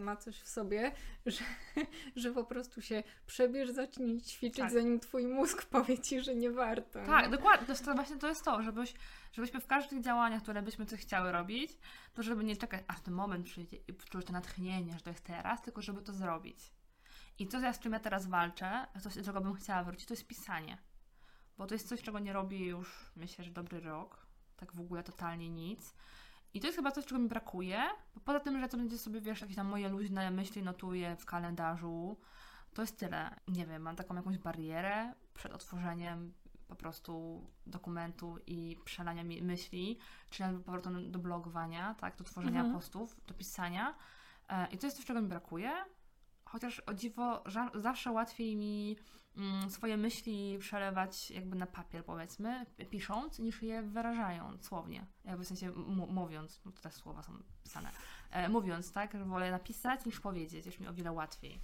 ma 0.00 0.16
coś 0.16 0.40
w 0.40 0.48
sobie, 0.48 0.92
że, 1.26 1.44
że 2.16 2.32
po 2.32 2.44
prostu 2.44 2.82
się 2.82 3.02
przebierz, 3.26 3.70
zacznij 3.70 4.20
ćwiczyć, 4.20 4.60
Tak. 4.60 4.72
zanim 4.72 5.00
twój 5.00 5.26
mózg 5.26 5.64
powie 5.74 5.98
ci, 5.98 6.20
że 6.20 6.34
nie 6.34 6.50
warto. 6.50 7.06
Tak, 7.06 7.24
no. 7.24 7.36
dokładnie. 7.36 7.66
To, 7.66 7.84
to 7.84 7.94
właśnie 7.94 8.16
to 8.16 8.28
jest 8.28 8.44
to, 8.44 8.62
żebyś, 8.62 8.94
żebyśmy 9.32 9.60
w 9.60 9.66
każdych 9.66 10.00
działaniach, 10.00 10.42
które 10.42 10.62
byśmy 10.62 10.86
coś 10.86 11.00
chciały 11.00 11.32
robić, 11.32 11.78
to 12.14 12.22
żeby 12.22 12.44
nie 12.44 12.56
czekać, 12.56 12.84
aż 12.88 13.00
ten 13.00 13.14
moment 13.14 13.46
przyjdzie 13.46 13.76
i 13.76 13.94
czuć 13.94 14.26
to 14.26 14.32
natchnienie, 14.32 14.92
że 14.92 15.00
to 15.00 15.10
jest 15.10 15.24
teraz, 15.24 15.62
tylko 15.62 15.82
żeby 15.82 16.02
to 16.02 16.12
zrobić. 16.12 16.72
I 17.38 17.46
to, 17.46 17.72
z 17.72 17.78
czym 17.78 17.92
ja 17.92 18.00
teraz 18.00 18.26
walczę, 18.26 18.86
coś, 19.02 19.14
do 19.14 19.24
czego 19.24 19.40
bym 19.40 19.54
chciała 19.54 19.84
wrócić, 19.84 20.06
to 20.06 20.14
jest 20.14 20.26
pisanie. 20.26 20.78
Bo 21.58 21.66
to 21.66 21.74
jest 21.74 21.88
coś, 21.88 22.02
czego 22.02 22.18
nie 22.18 22.32
robię 22.32 22.66
już, 22.66 23.10
myślę, 23.16 23.44
że 23.44 23.50
dobry 23.50 23.80
rok. 23.80 24.26
Tak 24.56 24.72
w 24.72 24.80
ogóle 24.80 25.02
totalnie 25.02 25.50
nic. 25.50 25.94
I 26.56 26.60
to 26.60 26.66
jest 26.66 26.76
chyba 26.76 26.90
coś, 26.92 27.06
czego 27.06 27.20
mi 27.20 27.28
brakuje. 27.28 27.82
Bo 28.14 28.20
poza 28.20 28.40
tym, 28.40 28.60
że 28.60 28.68
to 28.68 28.76
będzie 28.76 28.98
sobie, 28.98 29.20
wiesz, 29.20 29.40
jakieś 29.40 29.56
tam 29.56 29.66
moje 29.66 29.88
luźne 29.88 30.30
myśli 30.30 30.62
notuję 30.62 31.16
w 31.16 31.24
kalendarzu, 31.26 32.16
to 32.74 32.82
jest 32.82 32.98
tyle. 32.98 33.30
Nie 33.48 33.66
wiem, 33.66 33.82
mam 33.82 33.96
taką 33.96 34.14
jakąś 34.14 34.38
barierę 34.38 35.12
przed 35.34 35.52
otworzeniem 35.52 36.32
po 36.68 36.76
prostu 36.76 37.44
dokumentu 37.66 38.38
i 38.46 38.76
przelania 38.84 39.24
myśli, 39.24 39.98
czy 40.30 40.42
nawet 40.42 40.62
powrotem 40.64 41.12
do 41.12 41.18
blogowania, 41.18 41.94
tak, 41.94 42.16
do 42.16 42.24
tworzenia 42.24 42.60
Mhm. 42.60 42.74
postów, 42.74 43.16
do 43.26 43.34
pisania. 43.34 43.94
E, 44.48 44.66
I 44.70 44.78
to 44.78 44.86
jest 44.86 44.96
coś, 44.96 45.06
czego 45.06 45.22
mi 45.22 45.28
brakuje. 45.28 45.72
Chociaż 46.44 46.80
o 46.80 46.94
dziwo, 46.94 47.44
zawsze 47.74 48.12
łatwiej 48.12 48.56
mi 48.56 48.96
swoje 49.68 49.96
myśli 49.96 50.58
przelewać 50.58 51.30
jakby 51.30 51.56
na 51.56 51.66
papier, 51.66 52.04
powiedzmy, 52.04 52.66
pisząc, 52.90 53.38
niż 53.38 53.62
je 53.62 53.82
wyrażając 53.82 54.64
słownie. 54.64 55.06
Jakby 55.24 55.44
w 55.44 55.48
sensie 55.48 55.72
mówiąc, 56.08 56.60
no 56.64 56.72
to 56.72 56.80
te 56.80 56.90
słowa 56.90 57.22
są 57.22 57.32
pisane. 57.62 57.90
E, 58.30 58.48
mówiąc, 58.48 58.92
tak, 58.92 59.12
że 59.12 59.24
wolę 59.24 59.50
napisać 59.50 60.04
niż 60.06 60.20
powiedzieć, 60.20 60.66
jest 60.66 60.80
mi 60.80 60.88
o 60.88 60.94
wiele 60.94 61.12
łatwiej. 61.12 61.60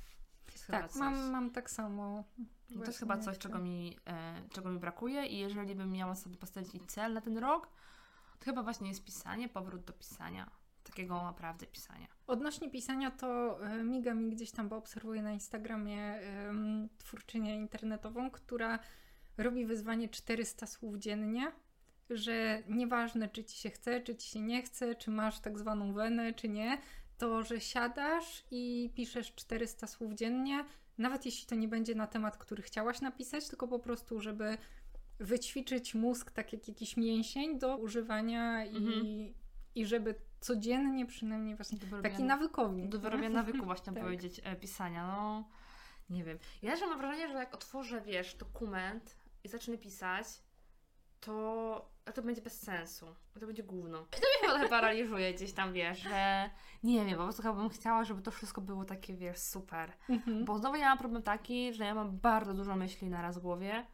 Tak, 0.67 0.95
mam, 0.95 1.31
mam 1.31 1.51
tak 1.51 1.71
samo. 1.71 2.25
No 2.71 2.81
to 2.81 2.87
jest 2.87 2.99
chyba 2.99 3.19
coś, 3.19 3.39
czego 3.39 3.59
mi, 3.59 3.97
e, 4.07 4.43
czego 4.51 4.71
mi 4.71 4.79
brakuje 4.79 5.27
i 5.27 5.39
jeżeli 5.39 5.75
bym 5.75 5.93
miała 5.93 6.15
sobie 6.15 6.37
postawić 6.37 6.75
i 6.75 6.81
cel 6.81 7.13
na 7.13 7.21
ten 7.21 7.39
rok, 7.39 7.69
to 8.39 8.45
chyba 8.45 8.63
właśnie 8.63 8.89
jest 8.89 9.05
pisanie, 9.05 9.49
powrót 9.49 9.85
do 9.85 9.93
pisania. 9.93 10.51
Takiego 10.93 11.23
naprawdę 11.23 11.67
pisania. 11.67 12.07
Odnośnie 12.27 12.71
pisania, 12.71 13.11
to 13.11 13.59
e, 13.67 13.85
miga 13.85 14.15
mi 14.15 14.31
gdzieś 14.31 14.51
tam, 14.51 14.69
bo 14.69 14.77
obserwuję 14.77 15.23
na 15.23 15.33
Instagramie 15.33 16.03
em, 16.03 16.89
twórczynię 16.99 17.57
internetową, 17.57 18.31
która 18.31 18.79
robi 19.39 19.67
wyzwanie 19.67 20.09
400 20.09 20.67
słów 20.67 20.97
dziennie, 20.97 21.53
że 22.11 22.63
nieważne, 22.69 23.29
czy 23.29 23.45
ci 23.45 23.59
się 23.59 23.71
chce, 23.71 24.01
czy 24.01 24.17
ci 24.17 24.31
się 24.31 24.41
nie 24.41 24.63
chce, 24.63 24.95
czy 24.95 25.11
masz 25.11 25.41
tak 25.41 25.59
zwaną 25.59 25.93
wenę, 25.93 26.33
czy 26.35 26.49
nie, 26.49 26.79
to 27.19 27.43
że 27.43 27.61
siadasz 27.61 28.45
i 28.51 28.93
piszesz 28.95 29.35
400 29.35 29.87
słów 29.87 30.15
dziennie, 30.15 30.65
nawet 30.99 31.27
jeśli 31.27 31.47
to 31.47 31.55
nie 31.55 31.69
będzie 31.69 31.95
na 31.95 32.07
temat, 32.07 32.37
który 32.37 32.63
chciałaś 32.63 33.01
napisać, 33.01 33.49
tylko 33.49 33.69
po 33.69 33.79
prostu, 33.79 34.21
żeby 34.21 34.59
wyćwiczyć 35.19 35.95
mózg 35.95 36.31
tak 36.31 36.53
jak 36.53 36.69
jakiś 36.69 36.97
mięsień 36.97 37.59
do 37.59 37.77
używania 37.77 38.65
Mhm. 38.65 39.07
i 39.07 39.35
żeby 39.87 40.15
codziennie 40.41 41.07
przynajmniej 41.07 41.57
właśnie 41.57 41.79
Do 41.79 42.03
taki 42.03 42.23
nawykownik. 42.23 42.89
Do 42.89 42.99
wyrobienia 42.99 43.31
nawyku 43.31 43.65
właśnie 43.65 43.93
Tak. 43.95 44.03
powiedzieć 44.03 44.41
e, 44.45 44.57
pisania, 44.57 45.07
no 45.07 45.45
nie 46.11 46.25
wiem. 46.25 46.39
Ja 46.63 46.71
też 46.71 46.81
mam 46.81 46.99
wrażenie, 46.99 47.29
że 47.29 47.35
jak 47.35 47.55
otworzę, 47.55 48.01
wiesz, 48.01 48.35
dokument 48.35 49.17
i 49.45 49.49
zacznę 49.49 49.79
pisać, 49.79 50.27
to 51.21 51.93
to 52.15 52.23
będzie 52.23 52.43
bez 52.43 52.61
sensu. 52.61 53.07
To 53.41 53.47
będzie 53.47 53.63
gówno. 53.63 53.99
I 53.99 54.21
to 54.21 54.27
mnie 54.41 54.49
trochę 54.49 54.69
paraliżuje 54.69 55.35
gdzieś 55.35 55.53
tam, 55.53 55.73
wiesz, 55.73 55.99
że 55.99 56.51
nie 56.83 57.05
wiem, 57.05 57.17
po 57.17 57.23
prostu 57.23 57.43
chyba 57.43 57.55
bym 57.55 57.69
chciała, 57.69 58.05
żeby 58.05 58.23
to 58.23 58.31
wszystko 58.31 58.61
było 58.61 58.85
takie, 58.85 59.15
wiesz, 59.15 59.39
super. 59.39 59.93
Mhm. 60.09 60.45
Bo 60.45 60.59
znowu 60.59 60.77
ja 60.77 60.89
mam 60.89 60.99
problem 60.99 61.23
taki, 61.23 61.75
że 61.75 61.85
ja 61.85 61.95
mam 61.95 62.19
bardzo 62.19 62.55
dużo 62.55 62.77
myśli 62.77 63.09
na 63.09 63.23
raz 63.23 63.39
w 63.39 63.43
głowie 63.43 63.87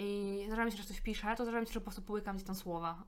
i 0.00 0.44
zdarza 0.46 0.70
się, 0.70 0.76
że 0.76 0.84
coś 0.84 1.00
piszę, 1.00 1.34
to 1.36 1.44
zdarza 1.44 1.66
się, 1.66 1.72
że 1.72 1.80
po 1.80 1.84
prostu 1.84 2.02
połykam 2.02 2.36
gdzieś 2.36 2.46
tam 2.46 2.56
słowa. 2.56 3.04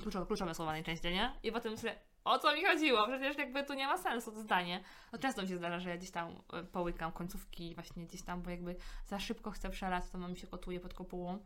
Kluczowe, 0.00 0.26
kluczowe 0.26 0.54
słowa 0.54 0.72
najczęściej, 0.72 1.14
nie? 1.14 1.32
I 1.42 1.52
potem 1.52 1.72
myślę, 1.72 1.98
o 2.24 2.38
co 2.38 2.56
mi 2.56 2.64
chodziło? 2.64 3.06
Przecież 3.06 3.38
jakby 3.38 3.64
tu 3.64 3.74
nie 3.74 3.86
ma 3.86 3.98
sensu 3.98 4.32
to 4.32 4.40
zdanie. 4.40 4.84
No 5.12 5.18
często 5.18 5.42
mi 5.42 5.48
się 5.48 5.56
zdarza, 5.56 5.80
że 5.80 5.90
ja 5.90 5.96
gdzieś 5.96 6.10
tam 6.10 6.42
e, 6.52 6.64
połykam 6.64 7.12
końcówki 7.12 7.74
właśnie 7.74 8.06
gdzieś 8.06 8.22
tam, 8.22 8.42
bo 8.42 8.50
jakby 8.50 8.76
za 9.06 9.18
szybko 9.18 9.50
chcę 9.50 9.70
przelać, 9.70 10.04
to 10.12 10.18
mam 10.18 10.36
się 10.36 10.46
kotuje 10.46 10.80
pod 10.80 10.94
kopułą. 10.94 11.38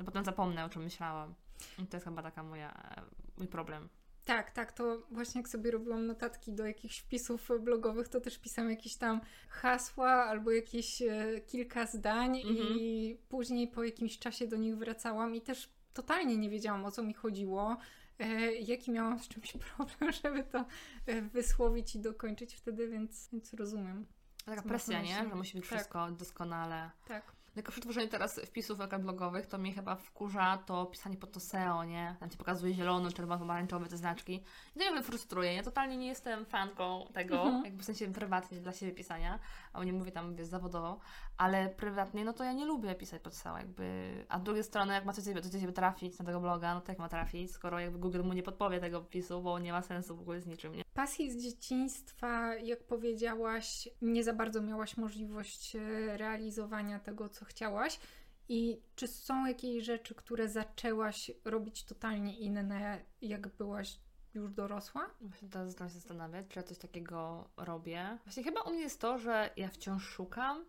A 0.00 0.04
potem 0.04 0.24
zapomnę, 0.24 0.64
o 0.64 0.68
czym 0.68 0.82
myślałam. 0.82 1.34
I 1.78 1.86
to 1.86 1.96
jest 1.96 2.06
chyba 2.06 2.22
taka 2.22 2.42
moja, 2.42 2.72
e, 2.72 3.02
mój 3.36 3.48
problem. 3.48 3.88
Tak, 4.24 4.50
tak, 4.50 4.72
to 4.72 5.02
właśnie 5.10 5.40
jak 5.40 5.48
sobie 5.48 5.70
robiłam 5.70 6.06
notatki 6.06 6.52
do 6.52 6.66
jakichś 6.66 6.98
wpisów 6.98 7.48
blogowych, 7.60 8.08
to 8.08 8.20
też 8.20 8.38
pisałam 8.38 8.70
jakieś 8.70 8.96
tam 8.96 9.20
hasła 9.48 10.10
albo 10.10 10.50
jakieś 10.50 11.02
e, 11.02 11.40
kilka 11.46 11.86
zdań 11.86 12.36
Mhm. 12.40 12.56
i 12.78 13.18
później 13.28 13.68
po 13.68 13.84
jakimś 13.84 14.18
czasie 14.18 14.46
do 14.46 14.56
nich 14.56 14.76
wracałam 14.76 15.34
i 15.34 15.40
też 15.40 15.72
totalnie 15.94 16.36
nie 16.36 16.50
wiedziałam 16.50 16.84
o 16.84 16.90
co 16.90 17.02
mi 17.02 17.14
chodziło, 17.14 17.76
e, 18.18 18.52
jaki 18.52 18.90
miałam 18.90 19.18
z 19.18 19.28
czymś 19.28 19.52
problem, 19.76 20.12
żeby 20.22 20.44
to 20.44 20.64
e, 21.06 21.22
wysłowić 21.22 21.94
i 21.94 22.00
dokończyć 22.00 22.54
wtedy, 22.54 22.88
więc, 22.88 23.28
więc 23.32 23.54
rozumiem. 23.54 24.06
Taka 24.44 24.62
presja, 24.62 25.02
nie? 25.02 25.14
Że 25.14 25.34
musi 25.34 25.58
być 25.58 25.68
Tak. 25.68 25.78
wszystko 25.78 26.10
doskonale. 26.10 26.90
Tak. 27.08 27.32
Jako 27.56 27.72
przetworzenie 27.72 28.08
teraz 28.08 28.40
wpisów 28.40 28.78
blogowych, 28.98 29.46
to 29.46 29.58
mnie 29.58 29.72
chyba 29.72 29.96
wkurza 29.96 30.58
to 30.66 30.86
pisanie 30.86 31.16
pod 31.16 31.32
to 31.32 31.40
SEO, 31.40 31.84
nie? 31.84 32.16
Tam 32.20 32.30
ci 32.30 32.36
pokazuje 32.38 32.74
zielono, 32.74 33.12
czerwono, 33.12 33.38
pomarańczowe 33.38 33.86
te 33.86 33.96
znaczki. 33.96 34.42
I 34.76 34.78
to 34.78 34.92
mnie 34.92 35.02
frustruje. 35.02 35.54
Ja 35.54 35.62
totalnie 35.62 35.96
nie 35.96 36.06
jestem 36.06 36.44
fanką 36.46 37.06
tego, 37.12 37.42
Mhm. 37.42 37.64
jakby 37.64 37.82
w 37.82 37.86
sensie 37.86 38.12
prywatnie 38.12 38.60
dla 38.60 38.72
siebie 38.72 38.92
pisania, 38.92 39.38
a 39.72 39.84
nie 39.84 39.92
mówię 39.92 40.12
tam 40.12 40.34
wiesz, 40.36 40.46
zawodowo, 40.46 41.00
ale 41.36 41.68
prywatnie, 41.68 42.24
no 42.24 42.32
to 42.32 42.44
ja 42.44 42.52
nie 42.52 42.66
lubię 42.66 42.94
pisać 42.94 43.22
pod 43.22 43.34
SEO, 43.34 43.58
jakby. 43.58 44.14
A 44.28 44.38
z 44.38 44.42
drugiej 44.42 44.64
strony, 44.64 44.92
jak 44.94 45.04
ma 45.04 45.12
coś 45.12 45.24
do 45.24 45.40
ciebie, 45.40 45.50
ciebie 45.60 45.72
trafić 45.72 46.18
na 46.18 46.24
tego 46.24 46.40
bloga, 46.40 46.74
no 46.74 46.80
to 46.80 46.92
jak 46.92 46.98
ma 46.98 47.08
trafić, 47.08 47.50
skoro 47.52 47.78
jakby 47.78 47.98
Google 47.98 48.22
mu 48.22 48.32
nie 48.32 48.42
podpowie 48.42 48.80
tego 48.80 49.02
wpisu, 49.02 49.42
bo 49.42 49.58
nie 49.58 49.72
ma 49.72 49.82
sensu 49.82 50.16
w 50.16 50.20
ogóle 50.20 50.40
z 50.40 50.46
niczym, 50.46 50.74
nie? 50.74 50.83
Pasji 50.94 51.30
z 51.30 51.42
dzieciństwa, 51.42 52.54
jak 52.54 52.84
powiedziałaś, 52.84 53.88
nie 54.02 54.24
za 54.24 54.32
bardzo 54.32 54.62
miałaś 54.62 54.96
możliwość 54.96 55.76
e, 55.76 55.80
realizowania 56.16 56.98
tego, 56.98 57.28
co 57.28 57.44
chciałaś. 57.44 58.00
I 58.48 58.82
czy 58.96 59.08
są 59.08 59.46
jakieś 59.46 59.84
rzeczy, 59.84 60.14
które 60.14 60.48
zaczęłaś 60.48 61.30
robić 61.44 61.84
totalnie 61.84 62.38
inne, 62.38 63.04
jak 63.22 63.48
byłaś 63.48 64.00
już 64.34 64.52
dorosła? 64.52 65.10
Właśnie 65.20 65.48
teraz 65.48 65.68
zaczynam 65.68 65.88
się 65.88 65.94
zastanawiać, 65.94 66.46
czy 66.48 66.58
ja 66.58 66.62
coś 66.62 66.78
takiego 66.78 67.48
robię. 67.56 68.18
Właśnie 68.24 68.44
chyba 68.44 68.60
u 68.62 68.70
mnie 68.70 68.80
jest 68.80 69.00
to, 69.00 69.18
że 69.18 69.50
ja 69.56 69.68
wciąż 69.68 70.04
szukam 70.04 70.64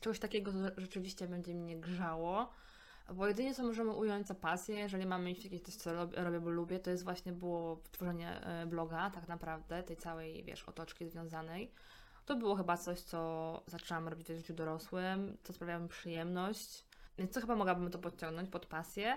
czegoś 0.00 0.18
takiego, 0.18 0.52
co 0.52 0.58
rzeczywiście 0.76 1.28
będzie 1.28 1.54
mnie 1.54 1.80
grzało. 1.80 2.50
Bo 3.14 3.28
jedynie 3.28 3.54
co 3.54 3.62
możemy 3.62 3.90
ująć 3.90 4.26
za 4.26 4.34
pasję, 4.34 4.78
jeżeli 4.78 5.06
mamy 5.06 5.24
mieć 5.24 5.44
jakieś 5.44 5.60
coś, 5.60 5.74
co 5.74 5.92
robię, 6.16 6.40
bo 6.40 6.50
lubię, 6.50 6.78
to 6.78 6.90
jest 6.90 7.04
właśnie 7.04 7.32
było 7.32 7.82
tworzenie 7.92 8.40
e, 8.40 8.66
bloga, 8.66 9.10
tak 9.10 9.28
naprawdę, 9.28 9.82
tej 9.82 9.96
całej, 9.96 10.44
wiesz, 10.44 10.64
otoczki 10.64 11.08
związanej. 11.08 11.72
To 12.26 12.36
było 12.36 12.56
chyba 12.56 12.76
coś, 12.76 13.00
co 13.00 13.62
zaczęłam 13.66 14.08
robić 14.08 14.28
w 14.28 14.36
życiu 14.36 14.54
dorosłym, 14.54 15.36
co 15.42 15.52
sprawiało 15.52 15.82
mi 15.82 15.88
przyjemność. 15.88 16.84
Więc 17.18 17.32
to 17.32 17.40
chyba 17.40 17.56
mogłabym 17.56 17.90
to 17.90 17.98
podciągnąć 17.98 18.50
pod 18.50 18.66
pasję. 18.66 19.16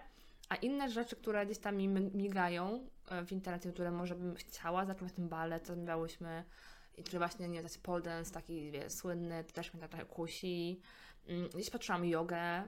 A 0.49 0.55
inne 0.55 0.89
rzeczy, 0.89 1.15
które 1.15 1.45
gdzieś 1.45 1.57
tam 1.57 1.75
mi 1.75 1.87
migają 1.87 2.89
e, 3.09 3.25
w 3.25 3.31
internecie, 3.31 3.71
które 3.71 3.91
może 3.91 4.15
bym 4.15 4.35
chciała, 4.35 4.85
zacząć 4.85 5.13
ten 5.13 5.29
balet, 5.29 5.67
co 5.67 5.73
rozmawiałyśmy, 5.73 6.43
i 6.97 7.03
czy 7.03 7.17
właśnie, 7.17 7.47
nie 7.47 7.61
wiem, 7.61 7.69
pole 7.83 8.01
dance, 8.01 8.33
taki 8.33 8.71
wie, 8.71 8.89
słynny, 8.89 9.43
też 9.43 9.73
mnie 9.73 9.87
tak 9.87 10.07
kusi. 10.07 10.81
Mm, 11.27 11.49
Gdzieś 11.49 11.69
patrzyłam 11.69 12.05
jogę, 12.05 12.63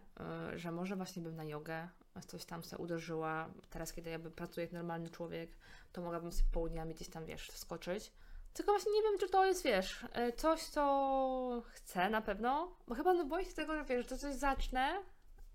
y, 0.54 0.60
że 0.60 0.72
może 0.72 0.96
właśnie 0.96 1.22
bym 1.22 1.36
na 1.36 1.44
jogę 1.44 1.88
coś 2.28 2.46
tam 2.46 2.64
sobie 2.64 2.84
uderzyła. 2.84 3.50
Teraz, 3.70 3.94
kiedy 3.94 4.10
jakby 4.10 4.32
pracuję 4.32 4.66
jak 4.66 4.74
normalny 4.74 5.10
człowiek, 5.10 5.52
to 5.92 6.02
mogłabym 6.02 6.32
sobie 6.32 6.50
południami 6.52 6.94
gdzieś 6.94 7.10
tam, 7.10 7.26
wiesz, 7.26 7.52
skoczyć. 7.52 8.12
Tylko 8.54 8.72
właśnie 8.72 8.92
nie 8.92 9.02
wiem, 9.02 9.20
czy 9.20 9.30
to 9.30 9.46
jest, 9.46 9.64
wiesz, 9.64 10.04
y, 10.04 10.34
coś, 10.34 10.64
co 10.64 11.64
chcę 11.74 12.10
na 12.10 12.22
pewno, 12.22 12.76
bo 12.88 12.96
chyba 12.96 13.14
no 13.14 13.26
boję 13.26 13.46
się 13.46 13.54
tego, 13.54 13.76
że 13.76 13.84
wiesz, 13.86 14.10
że 14.10 14.18
coś 14.18 14.36
zacznę 14.36 15.04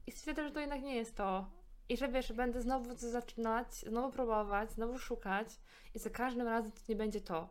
i 0.07 0.13
stwierdzę, 0.13 0.45
że 0.45 0.51
to 0.51 0.61
jednak 0.61 0.83
nie 0.83 0.95
jest 0.97 1.17
to. 1.17 1.47
I 1.89 1.97
że 1.97 2.09
wiesz, 2.09 2.33
będę 2.33 2.61
znowu 2.61 2.95
zaczynać, 2.95 3.75
znowu 3.75 4.13
próbować, 4.13 4.73
znowu 4.73 4.99
szukać 4.99 5.49
i 5.95 5.99
za 5.99 6.11
każdym 6.11 6.49
razem 6.49 6.73
to 6.73 6.81
nie 6.89 6.97
będzie 6.97 7.21
to. 7.21 7.49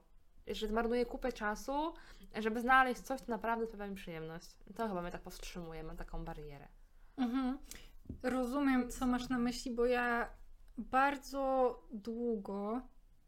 Że 0.48 0.68
zmarnuję 0.68 1.06
kupę 1.06 1.32
czasu, 1.32 1.94
żeby 2.40 2.62
znaleźć 2.62 3.02
coś, 3.02 3.22
co 3.22 3.32
naprawdę 3.32 3.66
sprawia 3.66 3.88
mi 3.88 3.96
przyjemność. 3.96 4.56
To 4.76 4.88
chyba 4.88 5.02
mnie 5.02 5.12
tak 5.12 5.22
powstrzymuje, 5.22 5.84
mam 5.84 5.98
taką 5.98 6.26
barierę. 6.26 6.68
Mhm. 7.18 7.58
Rozumiem, 8.24 8.90
co 8.90 9.08
masz 9.08 9.30
na 9.30 9.38
myśli, 9.38 9.72
bo 9.72 9.86
ja 9.86 10.30
bardzo 10.78 11.80
długo 11.92 12.82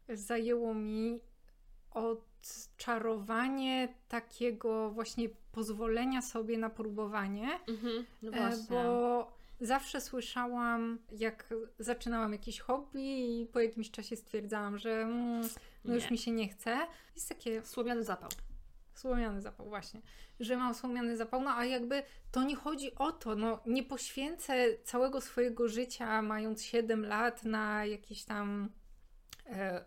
zajęło 0.08 0.74
mi 0.74 1.20
odczarowanie 1.90 3.94
takiego 4.08 4.90
właśnie 4.90 5.28
pozwolenia 5.52 6.22
sobie 6.22 6.58
na 6.58 6.70
próbowanie, 6.70 7.48
Mhm, 7.68 8.04
no 8.22 8.32
e, 8.32 8.50
bo 8.70 9.33
zawsze 9.60 10.00
słyszałam, 10.00 10.98
jak 11.12 11.54
zaczynałam 11.78 12.32
jakieś 12.32 12.60
hobby 12.60 13.40
i 13.40 13.46
po 13.46 13.60
jakimś 13.60 13.90
czasie 13.90 14.16
stwierdzałam, 14.16 14.78
że 14.78 15.02
mm, 15.02 15.48
no 15.84 15.94
już 15.94 16.10
mi 16.10 16.18
się 16.18 16.30
nie 16.30 16.48
chce. 16.48 16.78
Jest 17.14 17.28
takie 17.28 17.62
Słomiany 17.62 18.04
zapał. 18.04 18.30
Słomiany 18.94 19.40
zapał, 19.40 19.68
właśnie. 19.68 20.00
Że 20.40 20.56
mam 20.56 20.74
słomiany 20.74 21.16
zapał, 21.16 21.42
no 21.42 21.50
a 21.50 21.64
jakby 21.64 22.02
to 22.30 22.42
nie 22.42 22.56
chodzi 22.56 22.94
o 22.94 23.12
to, 23.12 23.36
no 23.36 23.60
nie 23.66 23.82
poświęcę 23.82 24.78
całego 24.84 25.20
swojego 25.20 25.68
życia, 25.68 26.22
mając 26.22 26.62
7 26.62 27.06
lat, 27.06 27.44
na 27.44 27.86
jakieś 27.86 28.24
tam 28.24 28.70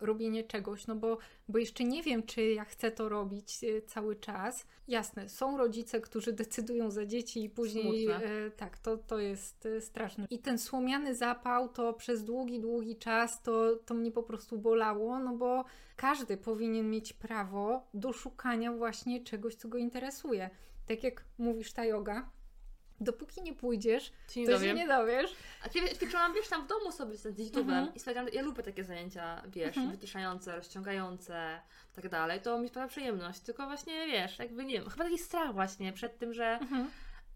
robienie 0.00 0.44
czegoś, 0.44 0.86
no 0.86 0.96
bo, 0.96 1.18
bo 1.48 1.58
jeszcze 1.58 1.84
nie 1.84 2.02
wiem, 2.02 2.22
czy 2.22 2.42
ja 2.42 2.64
chcę 2.64 2.90
to 2.90 3.08
robić 3.08 3.64
e, 3.64 3.82
cały 3.82 4.16
czas. 4.16 4.66
Jasne, 4.88 5.28
są 5.28 5.56
rodzice, 5.56 6.00
którzy 6.00 6.32
decydują 6.32 6.90
za 6.90 7.06
dzieci 7.06 7.44
i 7.44 7.50
później 7.50 8.06
Smutne. 8.06 8.26
e, 8.26 8.50
tak, 8.50 8.78
to, 8.78 8.96
to 8.96 9.18
jest 9.18 9.66
e, 9.66 9.80
straszne. 9.80 10.26
I 10.30 10.38
ten 10.38 10.58
słomiany 10.58 11.14
zapał 11.14 11.68
to 11.68 11.92
przez 11.92 12.24
długi, 12.24 12.60
długi 12.60 12.96
czas 12.96 13.42
to, 13.42 13.76
to 13.76 13.94
mnie 13.94 14.12
po 14.12 14.22
prostu 14.22 14.58
bolało, 14.58 15.18
no 15.18 15.36
bo 15.36 15.64
każdy 15.96 16.36
powinien 16.36 16.90
mieć 16.90 17.12
prawo 17.12 17.86
do 17.94 18.12
szukania 18.12 18.72
właśnie 18.72 19.24
czegoś, 19.24 19.54
co 19.54 19.68
go 19.68 19.78
interesuje. 19.78 20.50
Tak 20.86 21.04
jak 21.04 21.24
mówisz, 21.38 21.72
ta 21.72 21.84
yoga, 21.84 22.30
dopóki 23.00 23.42
nie 23.42 23.54
pójdziesz, 23.54 24.12
nie 24.36 24.46
to 24.46 24.52
się 24.52 24.58
dowiem. 24.58 24.76
nie 24.76 24.88
dowiesz. 24.88 25.36
A 25.64 25.68
kiedy 25.68 25.88
ćwiczyłam, 25.88 26.34
wiesz, 26.34 26.48
tam 26.48 26.64
w 26.64 26.68
domu 26.68 26.92
sobie 26.92 27.16
z 27.16 27.26
YouTube'em 27.26 27.58
Mhm. 27.58 27.94
i 27.94 28.00
że 28.00 28.12
ja 28.32 28.42
lubię 28.42 28.62
takie 28.62 28.84
zajęcia, 28.84 29.42
wiesz, 29.48 29.76
Mhm. 29.76 29.90
wyciszające, 29.90 30.56
rozciągające, 30.56 31.60
tak 31.94 32.08
dalej, 32.08 32.40
to 32.40 32.58
mi 32.58 32.68
sprawia 32.68 32.88
przyjemność, 32.88 33.40
tylko 33.40 33.66
właśnie, 33.66 34.06
wiesz, 34.06 34.38
jakby 34.38 34.64
nie 34.64 34.74
wiem, 34.80 34.90
chyba 34.90 35.04
taki 35.04 35.18
strach 35.18 35.52
właśnie 35.52 35.92
przed 35.92 36.18
tym, 36.18 36.34
że, 36.34 36.46
Mhm. 36.46 36.90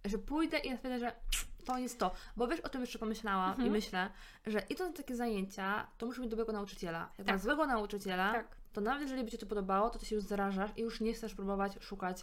że 0.05 0.19
pójdę 0.19 0.59
i 0.59 0.77
stwierdzę, 0.77 0.99
że 0.99 1.13
to 1.65 1.79
jest 1.79 1.99
to, 1.99 2.11
bo 2.37 2.47
wiesz, 2.49 2.61
o 2.61 2.69
tym 2.69 2.81
jeszcze 2.81 2.99
pomyślałam 2.99 3.51
Mhm. 3.51 3.69
i 3.69 3.71
myślę, 3.71 4.11
że 4.47 4.63
idąc 4.71 4.91
na 4.91 4.97
takie 5.03 5.17
zajęcia, 5.17 5.87
to 5.99 6.07
muszę 6.07 6.21
mieć 6.21 6.31
dobrego 6.31 6.53
nauczyciela. 6.53 7.09
Jak 7.19 7.27
Tak. 7.27 7.39
złego 7.41 7.67
nauczyciela, 7.67 8.33
Tak. 8.33 8.47
to 8.73 8.81
nawet 8.81 9.03
jeżeli 9.03 9.25
by 9.25 9.31
Ci 9.31 9.39
to 9.39 9.47
podobało, 9.47 9.91
to 9.91 9.99
Ty 9.99 10.07
się 10.07 10.15
już 10.15 10.25
zarażasz 10.25 10.71
i 10.77 10.81
już 10.83 11.01
nie 11.01 11.13
chcesz 11.13 11.35
próbować 11.35 11.73
szukać 11.81 12.23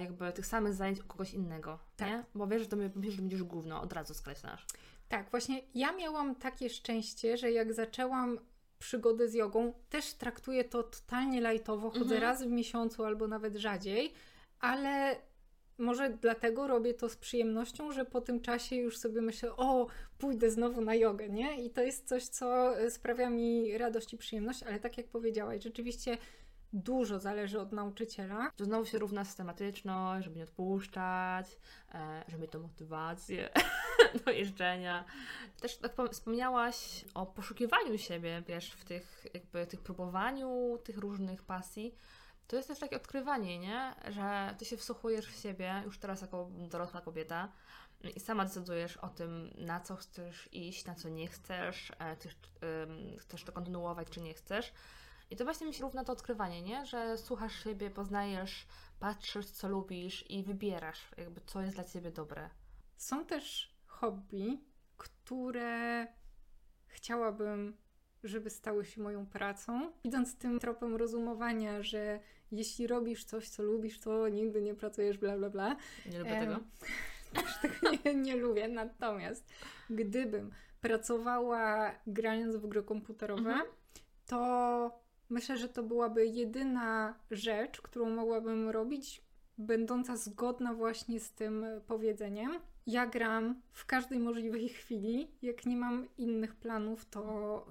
jakby 0.00 0.32
tych 0.32 0.46
samych 0.46 0.74
zajęć 0.74 1.00
u 1.00 1.04
kogoś 1.04 1.34
innego, 1.34 1.78
Tak. 1.96 2.08
nie? 2.08 2.24
Bo 2.34 2.46
wiesz, 2.46 2.62
że 2.62 2.68
to, 2.68 2.76
myślisz, 2.76 3.14
że 3.14 3.22
będziesz 3.22 3.42
gówno, 3.42 3.80
od 3.82 3.92
razu 3.92 4.14
skreślasz. 4.14 4.66
Tak, 5.08 5.30
właśnie 5.30 5.60
ja 5.74 5.92
miałam 5.92 6.34
takie 6.34 6.70
szczęście, 6.70 7.36
że 7.36 7.52
jak 7.52 7.72
zaczęłam 7.74 8.38
przygodę 8.78 9.28
z 9.28 9.34
jogą, 9.34 9.72
też 9.88 10.14
traktuję 10.14 10.64
to 10.64 10.82
totalnie 10.82 11.40
lajtowo, 11.40 11.90
chodzę 11.90 12.02
Mhm. 12.04 12.22
raz 12.22 12.42
w 12.42 12.46
miesiącu 12.50 13.04
albo 13.04 13.28
nawet 13.28 13.56
rzadziej, 13.56 14.12
ale 14.60 15.16
może 15.78 16.10
dlatego 16.10 16.66
robię 16.66 16.94
to 16.94 17.08
z 17.08 17.16
przyjemnością, 17.16 17.92
że 17.92 18.04
po 18.04 18.20
tym 18.20 18.40
czasie 18.40 18.76
już 18.76 18.98
sobie 18.98 19.22
myślę, 19.22 19.56
o, 19.56 19.86
pójdę 20.18 20.50
znowu 20.50 20.80
na 20.80 20.94
jogę, 20.94 21.28
nie? 21.28 21.64
I 21.64 21.70
to 21.70 21.82
jest 21.82 22.08
coś, 22.08 22.24
co 22.24 22.78
e, 22.80 22.90
sprawia 22.90 23.30
mi 23.30 23.78
radość 23.78 24.12
i 24.12 24.18
przyjemność, 24.18 24.62
ale 24.62 24.80
tak 24.80 24.98
jak 24.98 25.06
powiedziałaś, 25.08 25.62
rzeczywiście 25.62 26.18
dużo 26.76 27.18
zależy 27.18 27.60
od 27.60 27.72
nauczyciela. 27.72 28.50
To 28.56 28.64
znowu 28.64 28.86
się 28.86 28.98
równa 28.98 29.24
systematyczność, 29.24 30.24
żeby 30.24 30.36
nie 30.36 30.44
odpuszczać, 30.44 31.58
e, 31.94 32.24
żeby 32.28 32.42
mieć 32.42 32.50
tą 32.50 32.60
motywację 32.60 33.48
do 34.24 34.30
jeżdżenia. 34.30 35.04
Też 35.60 35.76
tak 35.76 35.92
wspomniałaś 36.12 37.04
o 37.14 37.26
poszukiwaniu 37.26 37.98
siebie, 37.98 38.42
wiesz, 38.48 38.72
w 38.72 38.84
tych, 38.84 39.26
jakby 39.34 39.66
tych 39.66 39.80
próbowaniu 39.80 40.78
tych 40.84 40.98
różnych 40.98 41.42
pasji. 41.42 41.94
To 42.48 42.56
jest 42.56 42.68
też 42.68 42.78
takie 42.78 42.96
odkrywanie, 42.96 43.58
nie? 43.58 43.94
Że 44.08 44.54
ty 44.58 44.64
się 44.64 44.76
wsłuchujesz 44.76 45.26
w 45.26 45.36
siebie, 45.42 45.82
już 45.84 45.98
teraz 45.98 46.20
jako 46.20 46.48
dorosła 46.52 47.00
kobieta, 47.00 47.52
i 48.16 48.20
sama 48.20 48.44
decydujesz 48.44 48.96
o 48.96 49.08
tym, 49.08 49.50
na 49.58 49.80
co 49.80 49.96
chcesz 49.96 50.48
iść, 50.52 50.84
na 50.84 50.94
co 50.94 51.08
nie 51.08 51.28
chcesz, 51.28 51.90
e, 51.90 52.16
ym, 52.82 53.18
chcesz 53.18 53.44
to 53.44 53.52
kontynuować, 53.52 54.08
czy 54.10 54.20
nie 54.20 54.34
chcesz. 54.34 54.72
I 55.30 55.36
to 55.36 55.44
właśnie 55.44 55.66
mi 55.66 55.74
się 55.74 55.82
równa 55.82 56.04
to 56.04 56.12
odkrywanie, 56.12 56.62
nie? 56.62 56.86
Że 56.86 57.18
słuchasz 57.18 57.64
siebie, 57.64 57.90
poznajesz, 57.90 58.66
patrzysz, 59.00 59.46
co 59.46 59.68
lubisz 59.68 60.30
i 60.30 60.42
wybierasz, 60.42 61.10
jakby 61.16 61.40
co 61.46 61.60
jest 61.62 61.74
dla 61.74 61.84
ciebie 61.84 62.10
dobre. 62.10 62.50
Są 62.96 63.26
też 63.26 63.74
hobby, 63.86 64.58
które 64.96 66.06
chciałabym, 66.86 67.76
żeby 68.24 68.50
stały 68.50 68.84
się 68.84 69.02
moją 69.02 69.26
pracą. 69.26 69.92
Idąc 70.04 70.36
tym 70.38 70.58
tropem 70.60 70.96
rozumowania, 70.96 71.82
że 71.82 72.20
jeśli 72.52 72.86
robisz 72.86 73.24
coś, 73.24 73.48
co 73.48 73.62
lubisz, 73.62 74.00
to 74.00 74.28
nigdy 74.28 74.62
nie 74.62 74.74
pracujesz, 74.74 75.18
bla, 75.18 75.36
bla, 75.36 75.50
bla. 75.50 75.76
Nie 76.10 76.18
lubię 76.18 76.40
tego. 76.40 76.56
Też 77.32 77.58
tego 77.62 77.76
nie, 78.04 78.14
nie 78.14 78.36
lubię. 78.36 78.68
Natomiast 78.68 79.48
gdybym 79.90 80.50
pracowała 80.80 81.92
grając 82.06 82.56
w 82.56 82.66
gry 82.66 82.82
komputerowe, 82.82 83.50
Mhm. 83.50 83.66
to 84.26 85.05
myślę, 85.28 85.56
że 85.56 85.68
to 85.68 85.82
byłaby 85.82 86.26
jedyna 86.26 87.14
rzecz, 87.30 87.80
którą 87.80 88.10
mogłabym 88.10 88.70
robić, 88.70 89.22
będąca 89.58 90.16
zgodna 90.16 90.74
właśnie 90.74 91.20
z 91.20 91.32
tym 91.32 91.66
powiedzeniem. 91.86 92.50
Ja 92.86 93.06
gram 93.06 93.62
w 93.72 93.86
każdej 93.86 94.18
możliwej 94.18 94.68
chwili. 94.68 95.30
Jak 95.42 95.66
nie 95.66 95.76
mam 95.76 96.08
innych 96.18 96.54
planów, 96.54 97.04
to, 97.04 97.66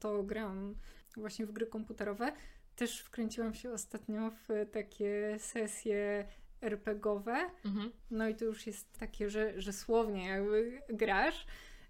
to 0.00 0.22
gram 0.22 0.74
właśnie 1.16 1.46
w 1.46 1.52
gry 1.52 1.66
komputerowe. 1.66 2.32
Też 2.76 3.00
wkręciłam 3.00 3.54
się 3.54 3.72
ostatnio 3.72 4.30
w 4.30 4.48
takie 4.72 5.36
sesje 5.38 6.26
RPGowe. 6.60 7.50
Mhm. 7.64 7.92
No 8.10 8.28
i 8.28 8.34
to 8.34 8.44
już 8.44 8.66
jest 8.66 8.98
takie, 8.98 9.30
że, 9.30 9.60
że 9.60 9.72
słownie 9.72 10.26
jakby 10.26 10.82
grasz, 10.88 11.46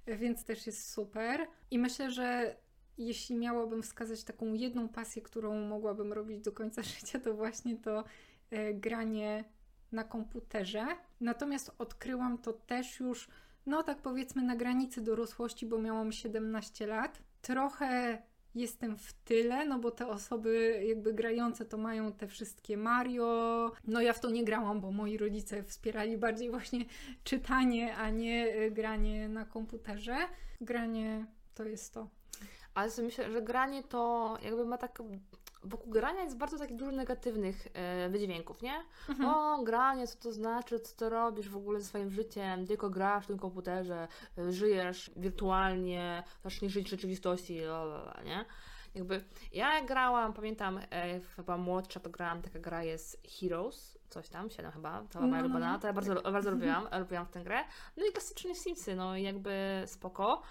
więc 0.06 0.44
też 0.44 0.66
jest 0.66 0.92
super. 0.92 1.46
I 1.70 1.78
myślę, 1.78 2.10
że 2.10 2.56
jeśli 3.00 3.36
miałabym 3.36 3.82
wskazać 3.82 4.24
taką 4.24 4.54
jedną 4.54 4.88
pasję, 4.88 5.22
którą 5.22 5.60
mogłabym 5.60 6.12
robić 6.12 6.40
do 6.40 6.52
końca 6.52 6.82
życia, 6.98 7.18
to 7.18 7.34
właśnie 7.34 7.76
to 7.76 8.04
e, 8.50 8.74
granie 8.74 9.44
na 9.92 10.04
komputerze. 10.04 10.86
Natomiast 11.20 11.74
odkryłam 11.78 12.38
to 12.38 12.52
też 12.52 13.00
już, 13.00 13.28
no 13.66 13.82
tak 13.82 13.98
powiedzmy, 13.98 14.42
na 14.42 14.56
granicy 14.56 15.00
dorosłości, 15.00 15.66
bo 15.66 15.78
miałam 15.78 16.12
17 16.12 16.86
lat. 16.86 17.22
Trochę 17.42 18.22
jestem 18.54 18.96
w 18.96 19.12
tyle, 19.12 19.66
no 19.66 19.78
bo 19.78 19.90
te 19.90 20.06
osoby 20.06 20.82
jakby 20.88 21.14
grające 21.14 21.64
to 21.64 21.78
mają 21.78 22.12
te 22.12 22.26
wszystkie 22.28 22.76
Mario. 22.76 23.72
No 23.86 24.00
ja 24.00 24.12
w 24.12 24.20
to 24.20 24.30
nie 24.30 24.44
grałam, 24.44 24.80
bo 24.80 24.90
moi 24.90 25.18
rodzice 25.18 25.62
wspierali 25.62 26.18
bardziej 26.18 26.50
właśnie 26.50 26.84
czytanie, 27.24 27.96
a 27.96 28.10
nie 28.10 28.56
y, 28.56 28.70
granie 28.70 29.28
na 29.28 29.44
komputerze. 29.44 30.16
Granie 30.60 31.26
to 31.54 31.64
jest 31.64 31.94
to. 31.94 32.19
Ale 32.80 32.90
sobie 32.90 33.06
myślę, 33.06 33.30
że 33.30 33.42
granie 33.42 33.82
to 33.82 34.36
jakby 34.42 34.64
ma 34.64 34.78
tak. 34.78 35.02
Wokół 35.64 35.92
grania 35.92 36.22
jest 36.22 36.36
bardzo 36.36 36.58
takich 36.58 36.76
dużo 36.76 36.92
negatywnych 36.92 37.68
e, 37.74 38.08
wydźwięków, 38.08 38.62
nie? 38.62 38.74
Mhm. 39.08 39.28
O, 39.28 39.62
granie, 39.62 40.06
co 40.06 40.18
to 40.18 40.32
znaczy, 40.32 40.80
co 40.80 40.96
to 40.96 41.08
robisz 41.08 41.48
w 41.48 41.56
ogóle 41.56 41.80
ze 41.80 41.86
swoim 41.86 42.10
życiem, 42.10 42.66
tylko 42.66 42.90
grasz 42.90 43.24
w 43.24 43.26
tym 43.26 43.38
komputerze, 43.38 44.08
y, 44.38 44.52
żyjesz 44.52 45.10
wirtualnie, 45.16 46.22
zaczniesz 46.44 46.72
żyć 46.72 46.86
w 46.86 46.90
rzeczywistości, 46.90 47.60
bla, 47.60 48.22
nie? 48.24 48.44
Jakby 48.94 49.24
ja 49.52 49.84
grałam, 49.84 50.32
pamiętam, 50.32 50.80
e, 50.90 51.20
byłam 51.42 51.60
młodsza, 51.60 52.00
to 52.00 52.10
grałam, 52.10 52.42
taka 52.42 52.58
gra 52.58 52.82
jest 52.84 53.22
Heroes, 53.40 53.98
coś 54.08 54.28
tam, 54.28 54.50
7 54.50 54.72
chyba, 54.72 55.02
to 55.10 55.18
była 55.18 55.26
moja 55.30 55.42
No, 55.42 55.48
no, 55.48 55.54
ulubiona, 55.54 55.72
no. 55.72 55.78
to 55.78 55.86
ja 55.86 55.92
bardzo, 55.92 56.22
bardzo 56.22 56.50
lubiłam, 56.50 56.88
lubiłam 56.98 57.26
tę 57.26 57.44
grę. 57.44 57.64
No 57.96 58.06
i 58.06 58.12
klasycznie 58.12 58.54
Simsy, 58.54 58.96
no 58.96 59.16
i 59.16 59.22
jakby 59.22 59.82
spoko. 59.86 60.42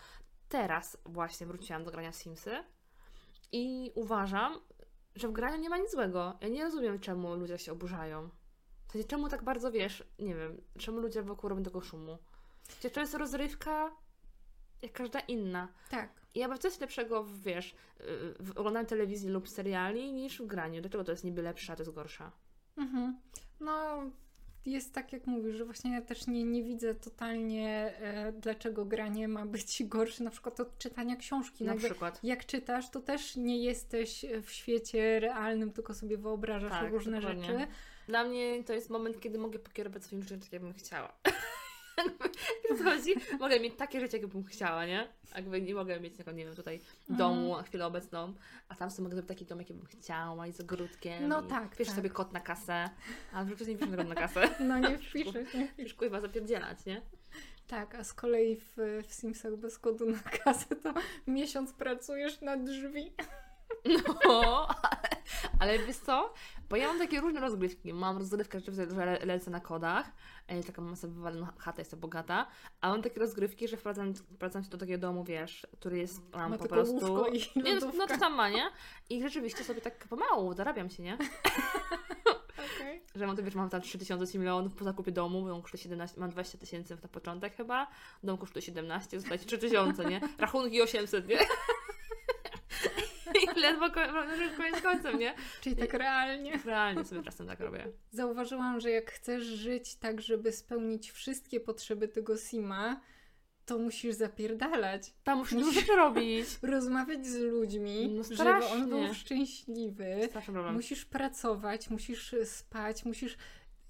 Teraz 0.49 0.97
właśnie 1.05 1.47
wróciłam 1.47 1.83
do 1.83 1.91
grania 1.91 2.11
w 2.11 2.15
Simsy 2.15 2.63
i 3.51 3.91
uważam, 3.95 4.59
że 5.15 5.27
w 5.27 5.31
graniu 5.31 5.57
nie 5.57 5.69
ma 5.69 5.77
nic 5.77 5.91
złego. 5.91 6.37
Ja 6.41 6.47
nie 6.47 6.63
rozumiem, 6.63 6.99
czemu 6.99 7.35
ludzie 7.35 7.57
się 7.57 7.71
oburzają. 7.71 8.29
W 8.87 8.91
sensie, 8.91 9.07
czemu 9.07 9.29
tak 9.29 9.43
bardzo, 9.43 9.71
wiesz, 9.71 10.03
nie 10.19 10.35
wiem, 10.35 10.61
czemu 10.77 10.99
ludzie 10.99 11.23
wokół 11.23 11.49
robią 11.49 11.63
tego 11.63 11.81
szumu. 11.81 12.17
Przecież 12.67 12.91
to 12.91 12.99
jest 12.99 13.13
rozrywka 13.13 13.91
jak 14.81 14.91
każda 14.91 15.19
inna. 15.19 15.67
Tak. 15.89 16.09
I 16.35 16.39
ja 16.39 16.49
bym 16.49 16.57
coś 16.57 16.79
lepszego, 16.79 17.23
w, 17.23 17.39
wiesz, 17.39 17.75
w 18.39 18.51
oglądaniu 18.57 18.87
telewizji 18.87 19.29
lub 19.29 19.49
seriali 19.49 20.13
niż 20.13 20.41
w 20.41 20.45
graniu. 20.45 20.81
Dlaczego 20.81 21.03
to 21.03 21.11
jest 21.11 21.23
niby 21.23 21.41
lepsze, 21.41 21.73
a 21.73 21.75
to 21.75 21.83
jest 21.83 21.95
gorsza? 21.95 22.31
Mhm. 22.77 23.19
No, 23.59 24.03
jest 24.65 24.93
tak 24.93 25.13
jak 25.13 25.27
mówisz, 25.27 25.55
że 25.55 25.65
właśnie 25.65 25.93
ja 25.93 26.01
też 26.01 26.27
nie, 26.27 26.43
nie 26.43 26.63
widzę 26.63 26.95
totalnie, 26.95 27.93
e, 27.99 28.31
dlaczego 28.31 28.85
granie 28.85 29.27
ma 29.27 29.45
być 29.45 29.83
gorsze, 29.85 30.23
na 30.23 30.29
przykład 30.29 30.59
od 30.59 30.77
czytania 30.77 31.15
książki. 31.15 31.63
Na 31.63 31.71
Jakby 31.73 31.87
przykład. 31.89 32.19
jak 32.23 32.45
czytasz, 32.45 32.89
to 32.89 32.99
też 32.99 33.35
nie 33.35 33.63
jesteś 33.63 34.25
w 34.43 34.51
świecie 34.51 35.19
realnym, 35.19 35.71
tylko 35.71 35.93
sobie 35.93 36.17
wyobrażasz 36.17 36.71
Tak, 36.71 36.91
różne 36.91 37.21
dokładnie. 37.21 37.43
rzeczy. 37.45 37.67
Dla 38.07 38.23
mnie 38.23 38.63
to 38.63 38.73
jest 38.73 38.89
moment, 38.89 39.19
kiedy 39.19 39.37
mogę 39.37 39.59
pokierować 39.59 40.03
swoim 40.03 40.23
życiem 40.23 40.39
tak, 40.39 40.53
jakbym 40.53 40.73
chciała. 40.73 41.13
Chodzi? 42.83 43.13
Mogę 43.39 43.59
mieć 43.59 43.75
takie 43.75 43.99
życie, 43.99 44.17
jakbym 44.17 44.43
chciała, 44.43 44.85
nie? 44.85 45.07
Jakby 45.35 45.61
nie 45.61 45.73
mogę 45.75 45.99
mieć, 45.99 46.17
taką, 46.17 46.31
nie 46.31 46.45
wiem, 46.45 46.55
tutaj 46.55 46.75
Mhm. 47.09 47.17
domu 47.17 47.57
na 47.57 47.63
chwilę 47.63 47.85
obecną, 47.85 48.33
a 48.69 48.75
tam 48.75 48.91
sobie 48.91 49.03
mogę 49.03 49.15
zrobić 49.15 49.27
taki 49.27 49.45
dom, 49.45 49.59
jaki 49.59 49.73
bym 49.73 49.85
chciała 49.85 50.47
i 50.47 50.51
z 50.51 50.61
ogródkiem. 50.61 51.27
No 51.27 51.41
i 51.41 51.47
tak, 51.47 51.75
Pisz 51.75 51.87
tak. 51.87 51.95
sobie 51.95 52.09
kot 52.09 52.33
na 52.33 52.39
kasę, 52.39 52.89
a 53.33 53.43
w 53.43 53.49
życiu 53.49 53.65
nie 53.65 53.77
piszę 53.77 53.97
kot 53.97 54.07
na 54.07 54.15
kasę. 54.15 54.49
No 54.59 54.79
nie 54.79 54.97
wpiszesz, 54.97 55.53
nie 55.53 55.67
Już 55.77 55.93
kurwa 55.93 56.21
zapierdzielać, 56.21 56.85
nie? 56.85 57.01
Tak, 57.67 57.95
a 57.95 58.03
z 58.03 58.13
kolei 58.13 58.55
w, 58.55 58.77
w 59.07 59.13
Simsach 59.13 59.55
bez 59.55 59.79
kodu 59.79 60.05
na 60.05 60.19
kasę 60.19 60.75
to 60.75 60.93
miesiąc 61.27 61.73
pracujesz 61.73 62.41
na 62.41 62.57
drzwi. 62.57 63.13
No, 64.27 64.67
ale, 65.59 65.79
wiesz 65.79 65.97
co? 65.97 66.33
Bo 66.69 66.75
ja 66.75 66.87
mam 66.87 66.99
takie 66.99 67.21
różne 67.21 67.39
rozgrywki. 67.39 67.93
Mam 67.93 68.17
rozgrywkę, 68.17 68.59
że 68.59 68.71
że 68.71 69.05
le- 69.05 69.19
lecę 69.25 69.51
na 69.51 69.59
kodach, 69.59 70.11
e, 70.47 70.63
taką 70.63 70.81
mam 70.81 70.95
sobie 70.95 71.13
wywaloną 71.13 71.47
chatę, 71.57 71.81
jestem 71.81 71.99
bogata, 71.99 72.47
a 72.81 72.89
mam 72.89 73.01
takie 73.01 73.19
rozgrywki, 73.19 73.67
że 73.67 73.77
wprowadzam, 73.77 74.13
wprowadzam 74.13 74.63
się 74.63 74.69
do 74.69 74.77
takiego 74.77 75.01
domu, 75.01 75.23
wiesz, 75.23 75.67
który 75.79 75.97
jest 75.97 76.35
mam 76.35 76.51
Ma 76.51 76.57
po 76.57 76.67
prostu... 76.67 77.25
i 77.25 77.39
Nie, 77.55 77.75
no, 77.75 77.91
no 77.97 78.07
to 78.07 78.17
tam 78.17 78.33
ma, 78.33 78.49
nie? 78.49 78.69
I 79.09 79.21
rzeczywiście 79.21 79.63
sobie 79.63 79.81
tak 79.81 80.07
pomału 80.07 80.53
zarabiam 80.53 80.89
się, 80.89 81.03
nie? 81.03 81.17
Okej. 82.75 83.01
Że 83.15 83.27
mam 83.27 83.35
to, 83.35 83.43
wiesz, 83.43 83.55
mam 83.55 83.69
tam 83.69 83.81
3000 83.81 84.39
milionów 84.39 84.75
po 84.75 84.83
zakupie 84.83 85.11
domu, 85.11 85.47
dom 85.47 85.61
kosztuje 85.61 85.83
17, 85.83 86.19
mam 86.19 86.29
20 86.29 86.57
tysięcy 86.57 86.97
na 87.03 87.09
początek 87.09 87.55
chyba, 87.55 87.87
dom 88.23 88.37
kosztuje 88.37 88.61
17, 88.61 89.19
zostaje 89.19 89.39
3000, 89.39 90.05
nie? 90.05 90.21
Rachunki 90.37 90.81
800, 90.81 91.27
nie? 91.27 91.37
I 93.57 93.59
ledwo 93.59 93.89
ko- 93.89 94.13
koniec 94.57 94.81
końcem, 94.81 95.19
nie? 95.19 95.33
Czyli 95.61 95.75
tak 95.75 95.93
realnie. 95.93 96.59
Realnie 96.65 97.05
sobie 97.05 97.23
czasem 97.23 97.47
tak 97.47 97.59
robię. 97.59 97.87
Zauważyłam, 98.11 98.79
że 98.79 98.89
jak 98.91 99.11
chcesz 99.11 99.43
żyć 99.43 99.95
tak, 99.95 100.21
żeby 100.21 100.51
spełnić 100.51 101.11
wszystkie 101.11 101.59
potrzeby 101.59 102.07
tego 102.07 102.37
Sima, 102.37 103.01
to 103.65 103.77
musisz 103.77 104.15
zapierdalać. 104.15 105.13
Tam 105.23 105.37
muszę 105.37 105.55
dużo 105.55 105.71
rzeczy 105.71 105.95
robić. 105.95 106.45
Rozmawiać 106.61 107.27
z 107.27 107.37
ludźmi, 107.37 108.07
No 108.17 108.23
żeby 108.23 108.65
on 108.65 108.89
był 108.89 109.13
szczęśliwy. 109.13 110.05
Straszny 110.27 110.53
problem. 110.53 110.75
Musisz 110.75 111.05
pracować, 111.05 111.89
musisz 111.89 112.35
spać, 112.43 113.05
musisz. 113.05 113.37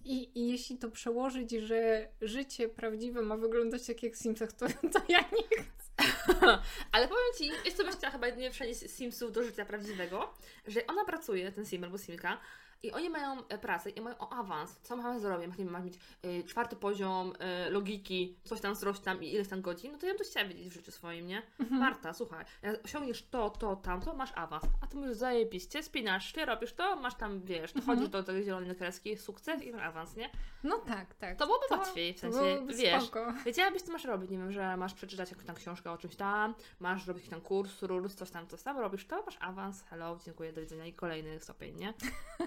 I, 0.06 0.40
I 0.40 0.48
jeśli 0.52 0.78
to 0.78 0.90
przełożyć, 0.90 1.52
że 1.52 2.08
życie 2.22 2.70
prawdziwe 2.70 3.22
ma 3.22 3.38
wyglądać 3.38 3.88
tak 3.88 4.04
jak 4.04 4.14
w 4.14 4.18
Simsach, 4.18 4.54
to, 4.54 4.68
to 4.94 5.02
ja 5.10 5.20
nie 5.20 5.64
chcę. 5.64 5.90
Ale 6.92 7.08
powiem 7.08 7.24
Ci, 7.38 7.52
jest 7.66 7.78
to 7.78 7.84
myślę 7.84 8.12
chyba 8.12 8.28
jedynie 8.28 8.52
przenieść 8.52 8.92
Simsów 8.92 9.32
do 9.32 9.44
życia 9.44 9.66
prawdziwego, 9.66 10.34
że 10.68 10.88
ona 10.88 11.06
pracuje, 11.06 11.52
ten 11.52 11.66
Sim 11.66 11.84
albo 11.84 11.98
Simka, 11.98 12.38
i 12.84 12.92
oni 12.92 13.10
mają 13.10 13.48
e, 13.48 13.58
pracę 13.58 13.90
i 13.90 14.02
mają 14.02 14.18
o 14.18 14.34
awans. 14.34 14.78
Co 14.84 14.96
mamy 14.98 15.20
zrobić? 15.20 15.58
Nie 15.58 15.66
masz 15.66 15.84
mieć 15.84 15.94
y, 16.26 16.44
czwarty 16.44 16.76
poziom 16.76 17.34
y, 17.68 17.70
logiki, 17.70 18.38
coś 18.44 18.62
tam, 18.62 18.76
coś 18.76 19.00
tam 19.00 19.24
i 19.24 19.34
ileś 19.34 19.48
tam 19.48 19.62
godzin, 19.62 19.92
no 19.92 19.98
to 19.98 20.06
ja 20.06 20.12
bym 20.14 20.20
to 20.24 20.30
chciała 20.30 20.48
wiedzieć 20.48 20.70
w 20.70 20.74
życiu 20.74 20.92
swoim, 20.92 21.28
nie? 21.28 21.42
Mhm. 21.60 21.80
Marta, 21.82 22.14
słuchaj, 22.14 22.46
jak 22.62 22.86
osiągniesz 22.86 23.24
to, 23.30 23.50
to, 23.50 23.76
tamto, 23.76 24.14
masz 24.14 24.32
awans, 24.36 24.64
a 24.82 24.88
ty 24.88 24.98
mówisz 24.98 25.16
zajebiście, 25.16 25.84
spinasz 25.84 26.36
się, 26.36 26.46
robisz 26.46 26.74
to, 26.74 26.96
masz 26.96 27.16
tam, 27.16 27.42
wiesz, 27.42 27.76
Mhm. 27.76 27.86
chodzisz 27.86 28.10
do 28.10 28.24
tej 28.24 28.44
zielonej 28.44 28.76
kreski, 28.76 29.18
sukces 29.18 29.64
i 29.64 29.72
masz 29.72 29.82
awans, 29.84 30.16
nie? 30.16 30.30
No 30.64 30.78
tak, 30.78 31.14
tak. 31.14 31.38
To 31.38 31.46
byłoby 31.46 31.66
To- 31.70 31.78
łatwiej, 31.78 32.14
w 32.14 32.20
sensie, 32.20 32.66
wiesz, 32.68 33.04
spoko. 33.04 33.34
wiedziałabyś, 33.46 33.82
co 33.82 33.92
masz 33.92 34.06
robić, 34.06 34.32
nie 34.32 34.38
wiem, 34.38 34.52
że 34.52 34.78
masz 34.78 34.94
przeczytać 34.94 35.30
jakąś 35.32 35.46
tam 35.46 35.56
książkę 35.56 35.92
o 35.92 35.98
czymś 35.98 36.16
tam, 36.20 36.56
masz 36.80 37.08
robić 37.08 37.30
ten 37.30 37.42
kurs, 37.42 37.82
rurs, 37.82 38.16
coś 38.16 38.30
tam, 38.32 38.48
coś 38.48 38.64
tam, 38.64 38.78
robisz 38.78 39.08
to, 39.08 39.24
masz 39.26 39.38
awans, 39.40 39.84
hello, 39.84 40.20
dziękuję, 40.26 40.54
do 40.54 40.62
widzenia 40.62 40.86
i 40.86 40.94
kolejny 40.94 41.40
stopień, 41.40 41.76
nie? 41.76 41.94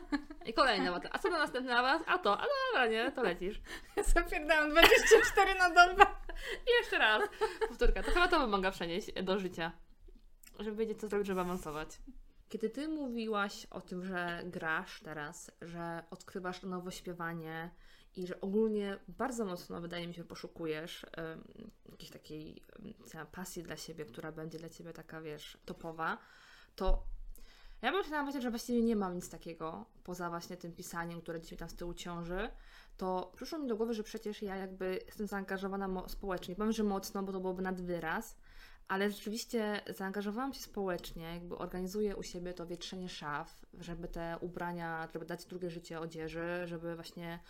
I 0.47 0.53
kolejny, 0.53 0.91
a 1.11 1.19
co 1.19 1.31
na 1.31 1.39
następny 1.39 1.75
awans? 1.75 2.03
A 2.07 2.19
to, 2.19 2.41
a 2.41 2.45
dobra, 2.45 2.87
nie, 2.87 3.13
to 3.13 3.23
lecisz. 3.23 3.61
Zapierdałam 4.15 4.71
24 4.71 5.55
na 5.55 5.71
dobę. 5.71 6.07
I 6.67 6.71
jeszcze 6.81 6.99
raz, 6.99 7.23
powtórka, 7.69 8.03
to 8.03 8.11
chyba 8.11 8.29
to 8.29 8.41
wymaga 8.41 8.71
przenieść 8.71 9.13
do 9.23 9.39
życia, 9.39 9.73
żeby 10.59 10.77
wiedzieć, 10.77 11.01
co 11.01 11.09
zrobić, 11.09 11.27
żeby 11.27 11.41
awansować. 11.41 11.89
Kiedy 12.49 12.71
ty 12.71 12.89
mówiłaś 12.89 13.67
o 13.71 13.81
tym, 13.81 14.05
że 14.05 14.43
grasz 14.45 15.01
teraz, 15.01 15.51
że 15.61 16.03
odkrywasz 16.11 16.63
nowo 16.63 16.91
śpiewanie 16.91 17.71
i 18.17 18.27
że 18.27 18.41
ogólnie 18.41 18.99
bardzo 19.09 19.45
mocno, 19.45 19.81
wydaje 19.81 20.09
mi 20.09 20.15
się, 20.15 20.25
poszukujesz 20.25 21.07
um, 21.17 21.45
jakiejś 21.91 22.11
takiej 22.11 22.63
um, 23.15 23.27
pasji 23.33 23.63
dla 23.63 23.77
siebie, 23.77 24.05
która 24.05 24.33
będzie 24.33 24.59
dla 24.59 24.69
ciebie 24.69 24.93
taka, 24.93 25.21
wiesz, 25.21 25.59
topowa, 25.65 26.19
to 26.77 27.03
ja 27.83 27.93
bym 27.93 28.03
chciała 28.03 28.21
powiedzieć, 28.21 28.43
że 28.43 28.51
właściwie 28.51 28.83
nie 28.83 28.97
mam 28.97 29.15
nic 29.15 29.31
takiego, 29.31 29.87
poza 30.05 30.31
właśnie 30.31 30.57
tym 30.57 30.73
pisaniem, 30.73 31.21
które 31.21 31.39
gdzieś 31.39 31.53
mi 31.53 31.59
tam 31.59 31.69
z 31.69 31.75
tyłu 31.75 31.95
ciąży, 31.95 32.51
to 32.97 33.33
przyszło 33.37 33.59
mi 33.59 33.69
do 33.69 33.77
głowy, 33.77 33.95
że 33.95 34.03
przecież 34.03 34.43
ja 34.43 34.57
jakby 34.57 35.01
jestem 35.07 35.27
zaangażowana 35.27 36.09
społecznie. 36.09 36.57
Powiem, 36.57 36.73
że 36.73 36.83
mocno, 36.83 37.23
bo 37.23 37.33
to 37.33 37.41
byłoby 37.41 37.63
nad 37.63 37.81
wyraz, 37.81 38.37
ale 38.89 39.11
rzeczywiście 39.11 39.81
zaangażowałam 39.97 40.55
się 40.55 40.61
społecznie, 40.61 41.23
jakby 41.35 41.59
organizuję 41.59 42.17
u 42.17 42.23
siebie 42.23 42.55
to 42.55 42.67
wietrzenie 42.67 43.09
szaf, 43.09 43.67
żeby 43.79 44.09
te 44.09 44.37
ubrania, 44.41 45.09
żeby 45.13 45.27
dać 45.27 45.45
drugie 45.45 45.71
życie 45.71 46.01
odzieży, 46.01 46.63
żeby 46.65 46.95
właśnie 46.95 47.41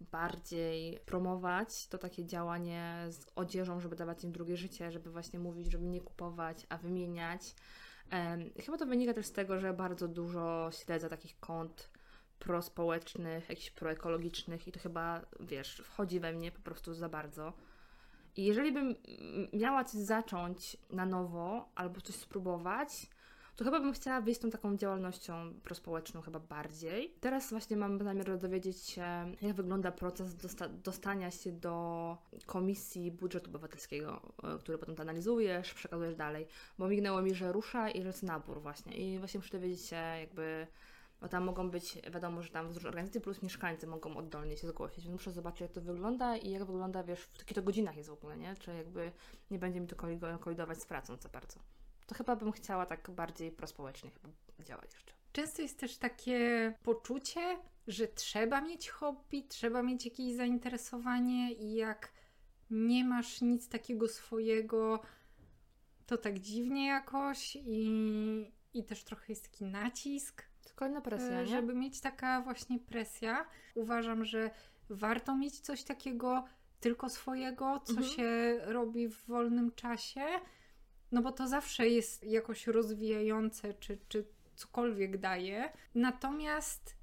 bardziej 0.00 0.98
promować 0.98 1.86
to 1.86 1.98
takie 1.98 2.24
działanie 2.24 3.06
z 3.08 3.26
odzieżą, 3.36 3.80
żeby 3.80 3.96
dawać 3.96 4.24
im 4.24 4.32
drugie 4.32 4.56
życie, 4.56 4.92
żeby 4.92 5.10
właśnie 5.10 5.38
mówić, 5.38 5.72
żeby 5.72 5.84
nie 5.84 6.00
kupować, 6.00 6.66
a 6.68 6.78
wymieniać. 6.78 7.54
Chyba 8.64 8.78
to 8.78 8.86
wynika 8.86 9.14
też 9.14 9.26
z 9.26 9.32
tego, 9.32 9.58
że 9.58 9.74
bardzo 9.74 10.08
dużo 10.08 10.70
śledzę 10.72 11.08
takich 11.08 11.40
kont 11.40 11.90
prospołecznych, 12.38 13.48
jakichś 13.48 13.70
proekologicznych 13.70 14.68
i 14.68 14.72
to 14.72 14.80
chyba, 14.80 15.20
wiesz, 15.40 15.82
wchodzi 15.84 16.20
we 16.20 16.32
mnie 16.32 16.52
po 16.52 16.60
prostu 16.60 16.94
za 16.94 17.08
bardzo. 17.08 17.52
I 18.36 18.44
jeżeli 18.44 18.72
bym 18.72 18.94
miała 19.52 19.84
coś 19.84 20.00
zacząć 20.00 20.76
na 20.90 21.06
nowo 21.06 21.68
albo 21.74 22.00
coś 22.00 22.14
spróbować, 22.14 23.06
to 23.58 23.64
chyba 23.64 23.80
bym 23.80 23.92
chciała 23.92 24.20
wyjść 24.20 24.40
tą 24.40 24.50
taką 24.50 24.76
działalnością 24.76 25.54
prospołeczną 25.62 26.20
chyba 26.20 26.40
bardziej. 26.40 27.14
Teraz 27.20 27.50
właśnie 27.50 27.76
mam 27.76 28.04
zamiar 28.04 28.38
dowiedzieć 28.38 28.76
się, 28.76 29.02
jak 29.42 29.54
wygląda 29.54 29.92
proces 29.92 30.36
dosta 30.36 30.68
dostania 30.68 31.30
się 31.30 31.52
do 31.52 32.16
komisji 32.46 33.10
budżetu 33.10 33.50
obywatelskiego, 33.50 34.20
e, 34.42 34.58
który 34.58 34.78
potem 34.78 34.94
to 34.94 35.02
analizujesz, 35.02 35.74
przekazujesz 35.74 36.16
dalej, 36.16 36.46
bo 36.78 36.88
mignęło 36.88 37.22
mi, 37.22 37.34
że 37.34 37.52
rusza 37.52 37.90
i 37.90 38.02
że 38.02 38.06
jest 38.06 38.22
nabór 38.22 38.60
właśnie 38.62 38.96
i 38.96 39.18
właśnie 39.18 39.38
muszę 39.38 39.58
dowiedzieć 39.58 39.80
się 39.86 39.96
jakby 39.96 40.66
bo 41.20 41.28
tam 41.28 41.44
mogą 41.44 41.70
być, 41.70 41.98
wiadomo, 42.12 42.42
że 42.42 42.50
tam 42.50 42.72
z 42.72 42.84
organizacji 42.86 43.20
plus 43.20 43.42
mieszkańcy 43.42 43.86
mogą 43.86 44.16
oddolnie 44.16 44.56
się 44.56 44.68
zgłosić, 44.68 45.04
więc 45.04 45.12
muszę 45.12 45.32
zobaczyć, 45.32 45.60
jak 45.60 45.72
to 45.72 45.80
wygląda 45.80 46.36
i 46.36 46.50
jak 46.50 46.64
wygląda, 46.64 47.02
wiesz, 47.02 47.20
w 47.20 47.38
jakich 47.38 47.54
to 47.54 47.62
godzinach 47.62 47.96
jest 47.96 48.08
w 48.08 48.12
ogóle, 48.12 48.36
nie? 48.36 48.56
Czy 48.56 48.74
jakby 48.74 49.12
nie 49.50 49.58
będzie 49.58 49.80
mi 49.80 49.86
to 49.86 49.96
kolidować 50.40 50.82
z 50.82 50.86
pracą 50.86 51.16
za 51.16 51.28
bardzo. 51.28 51.77
To 52.08 52.14
chyba 52.14 52.36
bym 52.36 52.52
chciała 52.52 52.86
tak 52.86 53.10
bardziej 53.10 53.52
prospołecznie 53.52 54.10
chyba 54.10 54.28
działać 54.64 54.94
jeszcze. 54.94 55.12
Często 55.32 55.62
jest 55.62 55.78
też 55.78 55.98
takie 55.98 56.74
poczucie, 56.82 57.58
że 57.86 58.08
trzeba 58.08 58.60
mieć 58.60 58.88
hobby, 58.88 59.44
trzeba 59.48 59.82
mieć 59.82 60.04
jakieś 60.04 60.34
zainteresowanie 60.34 61.52
i 61.52 61.74
jak 61.74 62.12
nie 62.70 63.04
masz 63.04 63.40
nic 63.40 63.68
takiego 63.68 64.08
swojego, 64.08 65.02
to 66.06 66.18
tak 66.18 66.38
dziwnie 66.38 66.86
jakoś 66.86 67.56
i, 67.56 68.52
i 68.74 68.84
też 68.84 69.04
trochę 69.04 69.24
jest 69.28 69.50
taki 69.52 69.64
nacisk 69.64 70.48
Kolejna 70.78 71.00
presja, 71.00 71.40
e, 71.40 71.44
nie? 71.44 71.46
Żeby 71.46 71.74
mieć 71.74 72.00
taka 72.00 72.40
właśnie 72.40 72.78
presja. 72.78 73.46
Uważam, 73.74 74.24
że 74.24 74.50
warto 74.90 75.36
mieć 75.36 75.60
coś 75.60 75.84
takiego 75.84 76.44
tylko 76.80 77.08
swojego, 77.08 77.80
co 77.84 77.92
mhm. 77.92 78.08
się 78.08 78.58
robi 78.64 79.08
w 79.08 79.26
wolnym 79.26 79.72
czasie, 79.74 80.26
no 81.12 81.22
bo 81.22 81.32
to 81.32 81.48
zawsze 81.48 81.88
jest 81.88 82.24
jakoś 82.24 82.66
rozwijające, 82.66 83.74
czy, 83.74 83.98
czy 84.08 84.24
cokolwiek 84.54 85.18
daje. 85.18 85.72
Natomiast 85.94 86.96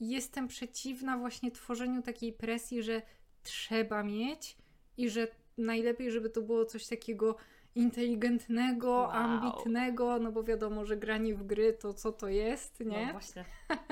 jestem 0.00 0.48
przeciwna 0.48 1.18
właśnie 1.18 1.50
tworzeniu 1.50 2.02
takiej 2.02 2.32
presji, 2.32 2.82
że 2.82 3.02
trzeba 3.42 4.02
mieć 4.02 4.56
i 4.96 5.10
że 5.10 5.28
najlepiej, 5.58 6.10
żeby 6.10 6.30
to 6.30 6.42
było 6.42 6.64
coś 6.64 6.86
takiego 6.86 7.36
inteligentnego, 7.74 8.90
wow. 8.90 9.10
ambitnego, 9.10 10.18
no 10.18 10.32
bo 10.32 10.42
wiadomo, 10.42 10.84
że 10.84 10.96
granie 10.96 11.34
w 11.34 11.46
gry 11.46 11.72
to 11.72 11.94
co 11.94 12.12
to 12.12 12.28
jest, 12.28 12.80
nie? 12.80 13.06
No 13.06 13.12
właśnie. 13.12 13.44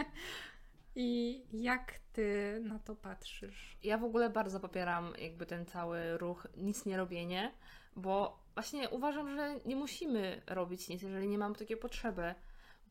I 0.95 1.43
jak 1.53 1.95
ty 2.13 2.61
na 2.65 2.79
to 2.79 2.97
patrzysz? 2.97 3.77
Ja 3.83 3.99
w 3.99 4.05
ogóle 4.05 4.31
bardzo 4.31 4.61
popieram 4.61 5.13
jakby 5.19 5.47
ten 5.47 5.67
cały 5.67 6.19
ruch 6.19 6.47
nic 6.57 6.87
nie 6.87 6.97
robienie, 6.97 7.53
bo 7.97 8.43
właśnie 8.55 8.89
uważam, 8.89 9.37
że 9.37 9.57
nie 9.67 9.77
musimy 9.77 10.43
robić 10.47 10.89
nic, 10.89 11.03
jeżeli 11.03 11.29
nie 11.29 11.39
mamy 11.39 11.55
takiej 11.55 11.77
potrzeby 11.77 12.35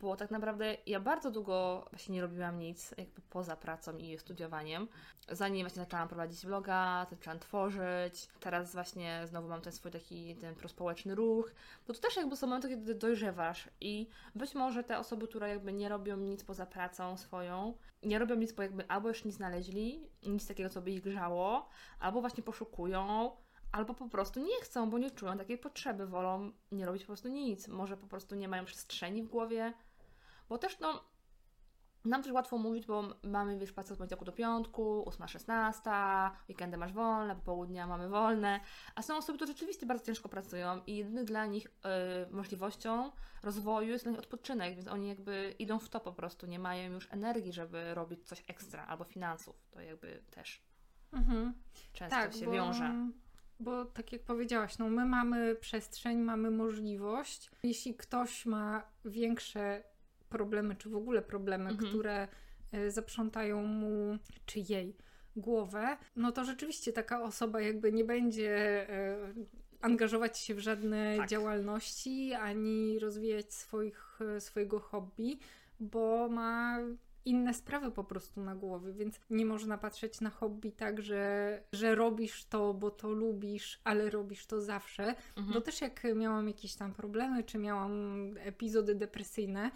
bo 0.01 0.15
tak 0.15 0.31
naprawdę 0.31 0.77
ja 0.85 0.99
bardzo 0.99 1.31
długo 1.31 1.85
właśnie 1.91 2.15
nie 2.15 2.21
robiłam 2.21 2.59
nic 2.59 2.93
jakby 2.97 3.21
poza 3.21 3.55
pracą 3.55 3.97
i 3.97 4.17
studiowaniem. 4.17 4.87
Zanim 5.29 5.67
właśnie 5.67 5.83
zaczęłam 5.83 6.07
prowadzić 6.07 6.45
vloga, 6.45 7.07
zaczęłam 7.09 7.39
tworzyć, 7.39 8.27
teraz 8.39 8.73
właśnie 8.73 9.21
znowu 9.25 9.47
mam 9.47 9.61
ten 9.61 9.73
swój 9.73 9.91
taki 9.91 10.35
ten 10.35 10.55
prospołeczny 10.55 11.15
ruch, 11.15 11.51
bo 11.87 11.93
to 11.93 11.99
też 11.99 12.15
jakby 12.15 12.35
są 12.37 12.47
momenty, 12.47 12.69
kiedy 12.69 12.95
dojrzewasz 12.95 13.69
i 13.81 14.07
być 14.35 14.55
może 14.55 14.83
te 14.83 14.99
osoby, 14.99 15.27
które 15.27 15.49
jakby 15.49 15.73
nie 15.73 15.89
robią 15.89 16.17
nic 16.17 16.43
poza 16.43 16.65
pracą 16.65 17.17
swoją, 17.17 17.73
nie 18.03 18.19
robią 18.19 18.35
nic, 18.35 18.51
bo 18.51 18.63
jakby 18.63 18.87
albo 18.87 19.07
już 19.07 19.25
nie 19.25 19.31
znaleźli, 19.31 20.09
nic 20.23 20.47
takiego, 20.47 20.69
co 20.69 20.81
by 20.81 20.91
ich 20.91 21.01
grzało, 21.01 21.69
albo 21.99 22.21
właśnie 22.21 22.43
poszukują, 22.43 23.31
albo 23.71 23.93
po 23.93 24.09
prostu 24.09 24.39
nie 24.39 24.61
chcą, 24.61 24.89
bo 24.89 24.97
nie 24.97 25.11
czują 25.11 25.37
takiej 25.37 25.57
potrzeby, 25.57 26.07
wolą 26.07 26.51
nie 26.71 26.85
robić 26.85 27.03
po 27.03 27.07
prostu 27.07 27.29
nic. 27.29 27.67
Może 27.67 27.97
po 27.97 28.07
prostu 28.07 28.35
nie 28.35 28.47
mają 28.47 28.65
przestrzeni 28.65 29.23
w 29.23 29.27
głowie, 29.27 29.73
bo 30.51 30.57
też 30.57 30.79
no, 30.79 31.03
nam 32.05 32.23
też 32.23 32.31
łatwo 32.31 32.57
mówić, 32.57 32.85
bo 32.85 33.03
mamy, 33.23 33.57
wiesz, 33.57 33.71
pracę 33.71 33.93
od 33.93 33.97
poniedziałku 33.97 34.25
do 34.25 34.31
piątku, 34.31 35.05
8-16, 35.09 36.31
weekendy 36.49 36.77
masz 36.77 36.93
wolne, 36.93 37.35
popołudnia 37.35 37.87
mamy 37.87 38.09
wolne, 38.09 38.59
a 38.95 39.01
są 39.01 39.17
osoby, 39.17 39.37
które 39.37 39.51
rzeczywiście 39.51 39.85
bardzo 39.85 40.05
ciężko 40.05 40.29
pracują 40.29 40.81
i 40.87 40.97
jedynym 40.97 41.25
dla 41.25 41.45
nich 41.45 41.67
y, 41.67 42.31
możliwością 42.31 43.11
rozwoju 43.43 43.89
jest 43.89 44.05
dla 44.05 44.11
nich 44.11 44.19
odpoczynek, 44.19 44.75
więc 44.75 44.87
oni 44.87 45.07
jakby 45.07 45.55
idą 45.59 45.79
w 45.79 45.89
to 45.89 45.99
po 45.99 46.13
prostu, 46.13 46.47
nie 46.47 46.59
mają 46.59 46.91
już 46.91 47.07
energii, 47.11 47.53
żeby 47.53 47.93
robić 47.93 48.27
coś 48.27 48.43
ekstra, 48.47 48.87
albo 48.87 49.03
finansów, 49.03 49.55
to 49.71 49.81
jakby 49.81 50.23
też 50.31 50.63
mhm. 51.13 51.53
często 51.93 52.15
tak, 52.15 52.33
się 52.33 52.45
bo, 52.45 52.51
wiąże. 52.51 52.95
Bo 53.59 53.85
tak 53.85 54.11
jak 54.11 54.23
powiedziałaś, 54.23 54.77
no 54.77 54.89
my 54.89 55.05
mamy 55.05 55.55
przestrzeń, 55.55 56.17
mamy 56.17 56.51
możliwość. 56.51 57.51
Jeśli 57.63 57.95
ktoś 57.95 58.45
ma 58.45 58.83
większe 59.05 59.90
problemy, 60.31 60.75
czy 60.75 60.89
w 60.89 60.95
ogóle 60.95 61.21
problemy, 61.21 61.69
mhm. 61.69 61.89
które 61.89 62.27
e, 62.71 62.91
zaprzątają 62.91 63.63
mu 63.63 64.17
czy 64.45 64.59
jej 64.69 64.95
głowę, 65.35 65.97
no 66.15 66.31
to 66.31 66.43
rzeczywiście 66.43 66.93
taka 66.93 67.21
osoba 67.21 67.61
jakby 67.61 67.91
nie 67.91 68.03
będzie 68.03 68.49
e, 68.89 69.17
angażować 69.81 70.37
się 70.37 70.55
w 70.55 70.59
żadne 70.59 71.17
tak. 71.17 71.29
działalności 71.29 72.33
ani 72.33 72.99
rozwijać 72.99 73.53
swoich, 73.53 74.19
e, 74.35 74.41
swojego 74.41 74.79
hobby, 74.79 75.39
bo 75.79 76.29
ma 76.29 76.79
inne 77.25 77.53
sprawy 77.53 77.91
po 77.91 78.03
prostu 78.03 78.41
na 78.41 78.55
głowie, 78.55 78.93
więc 78.93 79.19
nie 79.29 79.45
można 79.45 79.77
patrzeć 79.77 80.21
na 80.21 80.29
hobby 80.29 80.71
tak, 80.71 81.01
że, 81.01 81.63
że 81.73 81.95
robisz 81.95 82.45
to, 82.45 82.73
bo 82.73 82.91
to 82.91 83.09
lubisz, 83.09 83.81
ale 83.83 84.09
robisz 84.09 84.45
to 84.45 84.61
zawsze. 84.61 85.15
Mhm. 85.37 85.53
Bo 85.53 85.61
też 85.61 85.81
jak 85.81 86.03
miałam 86.15 86.47
jakieś 86.47 86.75
tam 86.75 86.93
problemy, 86.93 87.43
czy 87.43 87.57
miałam 87.57 87.93
epizody 88.39 88.95
depresyjne, 88.95 89.71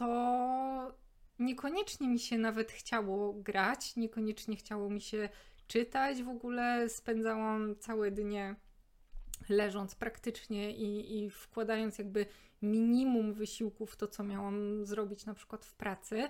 to 0.00 0.94
niekoniecznie 1.38 2.08
mi 2.08 2.18
się 2.18 2.38
nawet 2.38 2.72
chciało 2.72 3.32
grać, 3.32 3.96
niekoniecznie 3.96 4.56
chciało 4.56 4.90
mi 4.90 5.00
się 5.00 5.28
czytać. 5.66 6.22
W 6.22 6.28
ogóle 6.28 6.88
spędzałam 6.88 7.76
całe 7.78 8.10
dnie 8.10 8.56
leżąc 9.48 9.94
praktycznie 9.94 10.72
i, 10.76 11.18
i 11.18 11.30
wkładając 11.30 11.98
jakby 11.98 12.26
minimum 12.62 13.32
wysiłku 13.32 13.86
w 13.86 13.96
to, 13.96 14.08
co 14.08 14.24
miałam 14.24 14.86
zrobić 14.86 15.26
na 15.26 15.34
przykład 15.34 15.64
w 15.64 15.74
pracy. 15.74 16.28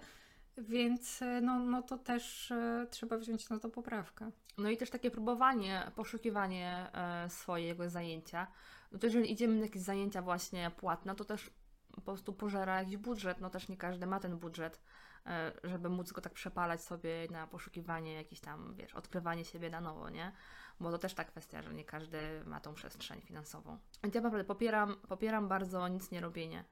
Więc 0.58 1.20
no, 1.42 1.58
no 1.58 1.82
to 1.82 1.98
też 1.98 2.50
e, 2.50 2.86
trzeba 2.90 3.18
wziąć 3.18 3.48
na 3.48 3.58
to 3.58 3.68
poprawkę. 3.68 4.30
No 4.58 4.70
i 4.70 4.76
też 4.76 4.90
takie 4.90 5.10
próbowanie, 5.10 5.90
poszukiwanie 5.94 6.86
e, 6.94 7.30
swojego 7.30 7.90
zajęcia. 7.90 8.46
No 8.92 8.98
to 8.98 9.06
jeżeli 9.06 9.32
idziemy 9.32 9.54
na 9.54 9.62
jakieś 9.62 9.82
zajęcia 9.82 10.22
właśnie 10.22 10.70
płatne, 10.76 11.14
to 11.14 11.24
też 11.24 11.50
po 11.94 12.00
prostu 12.00 12.32
pożera 12.32 12.78
jakiś 12.78 12.96
budżet, 12.96 13.40
no 13.40 13.50
też 13.50 13.68
nie 13.68 13.76
każdy 13.76 14.06
ma 14.06 14.20
ten 14.20 14.38
budżet, 14.38 14.80
e, 15.26 15.52
żeby 15.64 15.88
móc 15.88 16.12
go 16.12 16.20
tak 16.20 16.32
przepalać 16.32 16.84
sobie 16.84 17.28
na 17.30 17.46
poszukiwanie 17.46 18.14
jakieś 18.14 18.40
tam, 18.40 18.74
wiesz, 18.74 18.94
odkrywanie 18.94 19.44
siebie 19.44 19.70
na 19.70 19.80
nowo, 19.80 20.10
nie? 20.10 20.32
bo 20.80 20.90
to 20.90 20.98
też 20.98 21.14
ta 21.14 21.24
kwestia, 21.24 21.62
że 21.62 21.74
nie 21.74 21.84
każdy 21.84 22.44
ma 22.46 22.60
tą 22.60 22.74
przestrzeń 22.74 23.20
finansową. 23.20 23.78
Więc 24.02 24.14
ja 24.14 24.20
naprawdę 24.20 24.44
popieram, 24.44 24.96
popieram 25.08 25.48
bardzo 25.48 25.88
nic 25.88 26.10
nie 26.10 26.20
robienie. 26.20 26.64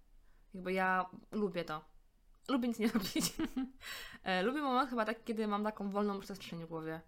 Jakby 0.55 0.73
ja 0.73 1.07
lubię 1.33 1.65
to. 1.65 1.85
Lubię 2.49 2.69
nic 2.69 2.79
nie 2.79 2.89
robić. 2.89 3.33
E, 4.25 4.43
lubię 4.43 4.61
moment 4.61 4.91
chyba 4.91 5.05
tak, 5.05 5.25
kiedy 5.25 5.47
mam 5.47 5.65
taką 5.65 5.91
wolną 5.91 6.21
przestrzeń 6.21 6.65
w 6.65 6.69
głowie. 6.69 7.01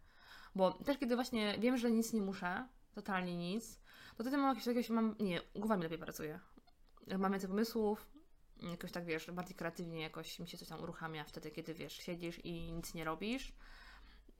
Bo 0.54 0.72
też 0.72 0.98
kiedy 0.98 1.14
właśnie 1.14 1.58
wiem, 1.58 1.76
że 1.76 1.90
nic 1.90 2.12
nie 2.12 2.20
muszę, 2.22 2.68
totalnie 2.94 3.36
nic, 3.36 3.80
to 4.16 4.24
wtedy 4.24 4.36
mam 4.36 4.48
jakieś, 4.48 4.66
jakieś 4.66 4.90
mam, 4.90 5.16
nie, 5.20 5.40
głowa 5.54 5.76
mi 5.76 5.82
lepiej 5.82 5.98
pracuje. 5.98 6.40
Mam 7.18 7.32
więcej 7.32 7.50
pomysłów, 7.50 8.06
jakoś 8.62 8.92
tak 8.92 9.04
wiesz, 9.04 9.30
bardziej 9.30 9.56
kreatywnie 9.56 10.00
jakoś 10.00 10.38
mi 10.38 10.48
się 10.48 10.58
coś 10.58 10.68
tam 10.68 10.82
uruchamia 10.82 11.24
wtedy, 11.24 11.50
kiedy 11.50 11.74
wiesz, 11.74 11.92
siedzisz 11.92 12.38
i 12.44 12.72
nic 12.72 12.94
nie 12.94 13.04
robisz 13.04 13.52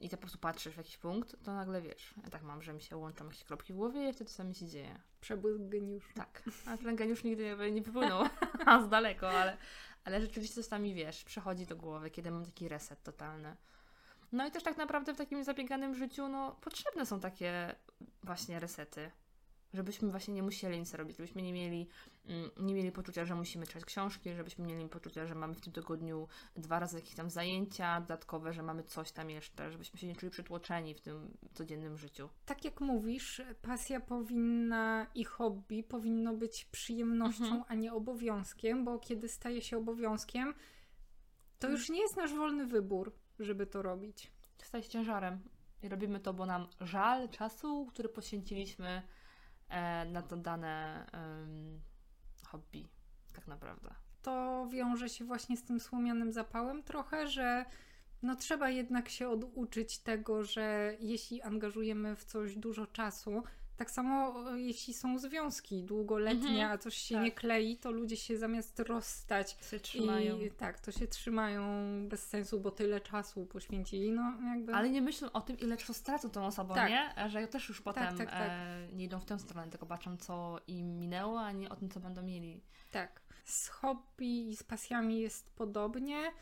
i 0.01 0.09
ty 0.09 0.17
po 0.17 0.21
prostu 0.21 0.39
patrzysz 0.39 0.75
w 0.75 0.79
jakiś 0.79 0.97
punkt, 0.97 1.37
to 1.45 1.55
nagle 1.55 1.83
wiesz, 1.83 2.15
ja 2.25 2.31
tak 2.31 2.43
mam, 2.43 2.63
że 2.63 2.73
mi 2.73 2.81
się 2.81 2.97
łączą 2.97 3.25
jakieś 3.25 3.45
kropki 3.45 3.73
w 3.73 3.77
głowie 3.77 4.09
i 4.09 4.13
wtedy 4.13 4.31
sami 4.31 4.55
się 4.55 4.67
dzieje. 4.67 5.01
Przebłysk 5.21 5.61
geniuszu. 5.61 6.15
Tak, 6.15 6.43
a 6.67 6.77
ten 6.77 6.97
geniusz 6.97 7.25
nigdy 7.25 7.57
nie, 7.59 7.71
nie 7.71 7.83
wypłynął, 7.83 8.25
z 8.87 8.89
daleko, 8.89 9.31
ale, 9.31 9.57
ale 10.05 10.21
rzeczywiście 10.21 10.63
czasami 10.63 10.95
wiesz, 10.95 11.25
przechodzi 11.25 11.67
do 11.67 11.77
głowy, 11.77 12.11
kiedy 12.11 12.31
mam 12.31 12.45
taki 12.45 12.69
reset 12.69 13.03
totalny. 13.03 13.57
No 14.33 14.47
i 14.47 14.51
też 14.51 14.63
tak 14.63 14.77
naprawdę 14.77 15.15
w 15.15 15.17
takim 15.17 15.45
zabieganym 15.45 15.95
życiu, 15.95 16.29
no 16.29 16.57
potrzebne 16.61 17.07
są 17.07 17.21
takie 17.21 17.75
właśnie 18.23 18.61
resety 18.61 19.11
żebyśmy 19.75 20.11
właśnie 20.11 20.35
nie 20.35 20.43
musieli 20.43 20.79
nic 20.79 20.95
robić, 20.95 21.17
żebyśmy 21.17 21.43
nie 21.43 21.53
mieli, 21.53 21.89
mm, 22.27 22.51
nie 22.61 22.75
mieli 22.75 22.93
poczucia, 22.93 23.25
że 23.25 23.35
musimy 23.35 23.67
czytać 23.67 23.85
książki, 23.85 24.35
żebyśmy 24.35 24.67
nie 24.67 24.75
mieli 24.75 24.89
poczucia, 24.89 25.27
że 25.27 25.35
mamy 25.35 25.55
w 25.55 25.61
tym 25.61 25.73
tygodniu 25.73 26.29
dwa 26.57 26.79
razy 26.79 26.97
jakieś 26.97 27.15
tam 27.15 27.31
zajęcia 27.31 28.01
dodatkowe, 28.01 28.53
że 28.53 28.63
mamy 28.63 28.83
coś 28.83 29.13
tam 29.13 29.31
jeszcze, 29.31 29.73
żebyśmy 29.73 29.99
się 29.99 30.07
nie 30.07 30.17
czuli 30.17 30.31
przytłoczeni 30.31 30.95
w 30.95 31.01
tym 31.01 31.37
codziennym 31.55 31.97
życiu. 31.97 32.29
Tak 32.47 32.65
jak 32.65 32.81
mówisz, 32.81 33.43
pasja 33.63 34.01
powinna 34.01 35.07
i 35.15 35.25
hobby 35.25 35.83
powinno 35.83 36.35
być 36.35 36.65
przyjemnością, 36.65 37.45
mhm. 37.45 37.65
a 37.69 37.75
nie 37.75 37.93
obowiązkiem, 37.93 38.85
bo 38.85 38.99
kiedy 38.99 39.29
staje 39.29 39.63
się 39.63 39.79
obowiązkiem, 39.79 40.55
to 41.59 41.69
już 41.69 41.91
nie 41.91 42.01
jest 42.01 42.17
nasz 42.17 42.35
wolny 42.35 42.67
wybór, 42.67 43.13
żeby 43.39 43.67
to 43.67 43.83
robić. 43.83 44.33
Staje 44.63 44.85
się 44.85 44.91
ciężarem. 44.91 45.41
I 45.83 45.89
robimy 45.89 46.21
to, 46.21 46.35
bo 46.35 46.47
nam 46.47 46.67
żal 46.81 47.29
czasu, 47.29 47.87
który 47.87 48.09
poświęciliśmy 48.09 49.03
na 50.07 50.23
to 50.23 50.37
dane 50.37 51.07
um, 51.13 51.81
hobby, 52.47 52.89
tak 53.33 53.47
naprawdę. 53.47 53.95
To 54.23 54.67
wiąże 54.71 55.09
się 55.09 55.25
właśnie 55.25 55.57
z 55.57 55.65
tym 55.65 55.81
słomianym 55.81 56.33
zapałem 56.33 56.83
trochę, 56.83 57.29
że 57.29 57.65
no 58.23 58.37
trzeba 58.37 58.71
jednak 58.71 59.09
się 59.09 59.29
oduczyć 59.29 59.99
tego, 59.99 60.45
że 60.45 60.97
jeśli 61.01 61.43
angażujemy 61.43 62.17
w 62.17 62.25
coś 62.25 62.57
dużo 62.57 62.87
czasu, 62.87 63.43
tak 63.81 63.91
samo 63.91 64.35
e, 64.53 64.61
jeśli 64.61 64.95
są 64.95 65.19
związki 65.19 65.85
długoletnie, 65.85 66.49
mhm. 66.49 66.71
a 66.71 66.79
coś 66.79 66.97
się 66.97 67.15
tak. 67.15 67.25
nie 67.25 67.33
klei, 67.33 67.77
to 67.77 67.91
ludzie 67.91 68.17
się 68.17 68.39
zamiast 68.39 68.81
rozstać 68.81 69.57
się 69.71 69.81
trzymają. 69.81 70.41
I, 70.41 70.51
tak, 70.51 70.81
to 70.81 70.93
się 70.93 71.07
trzymają 71.07 71.63
bez 72.09 72.27
sensu, 72.29 72.61
bo 72.61 72.71
tyle 72.71 73.01
czasu 73.01 73.47
poświęcili. 73.47 74.13
No, 74.13 74.35
jakby... 74.55 74.75
Ale 74.75 74.91
nie 74.91 75.03
myślą 75.03 75.33
o 75.33 75.41
tym, 75.41 75.59
ile 75.59 75.77
czasu 75.77 75.95
stracą 75.95 76.31
tą 76.31 76.47
osobą, 76.47 76.75
tak. 76.75 76.91
nie? 76.91 77.29
Że 77.29 77.49
też 77.49 77.69
już 77.69 77.79
tak, 77.79 77.85
potem 77.85 78.19
tak, 78.19 78.31
tak, 78.31 78.51
e, 78.51 78.89
nie 78.93 79.05
idą 79.05 79.21
w 79.21 79.25
tę 79.25 79.39
stronę, 79.39 79.71
tylko 79.71 79.87
patrzą, 79.87 80.17
co 80.17 80.61
im 80.67 80.99
minęło, 80.99 81.41
a 81.41 81.53
nie 81.53 81.69
o 81.69 81.77
tym, 81.77 81.91
co 81.91 82.01
będą 82.01 82.23
mieli. 82.23 82.63
Tak. 82.91 83.21
Z 83.45 83.69
hobby 83.69 84.49
i 84.49 84.57
z 84.57 84.63
pasjami 84.63 85.21
jest 85.21 85.51
podobnie, 85.51 86.33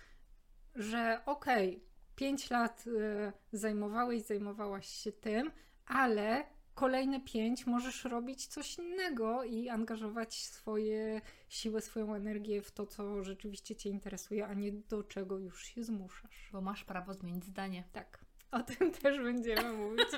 że 0.75 1.21
okej, 1.27 1.69
okay, 1.69 1.81
pięć 2.17 2.51
lat 2.51 2.85
y, 2.87 3.33
zajmowałeś, 3.53 4.23
zajmowałaś 4.23 4.89
się 4.89 5.13
tym, 5.13 5.51
ale 5.87 6.58
kolejne 6.79 7.21
pięć 7.21 7.67
możesz 7.67 8.05
robić 8.05 8.47
coś 8.47 8.79
innego 8.79 9.45
i 9.45 9.69
angażować 9.69 10.35
swoje 10.35 11.21
siłę, 11.49 11.81
swoją 11.81 12.15
energię 12.15 12.63
w 12.63 12.71
to, 12.71 12.87
co 12.87 13.25
rzeczywiście 13.25 13.77
Cię 13.77 13.91
interesuje, 13.91 14.47
a 14.47 14.55
nie 14.55 14.73
do 14.73 15.03
czego 15.03 15.39
już 15.39 15.65
się 15.65 15.85
zmuszasz. 15.85 16.49
Bo 16.53 16.61
masz 16.61 16.85
prawo 16.85 17.15
zmienić 17.15 17.45
zdanie. 17.45 17.85
Tak. 17.93 18.25
O 18.51 18.63
tym 18.63 18.93
też 19.03 19.19
będziemy 19.19 19.73
mówić 19.73 20.09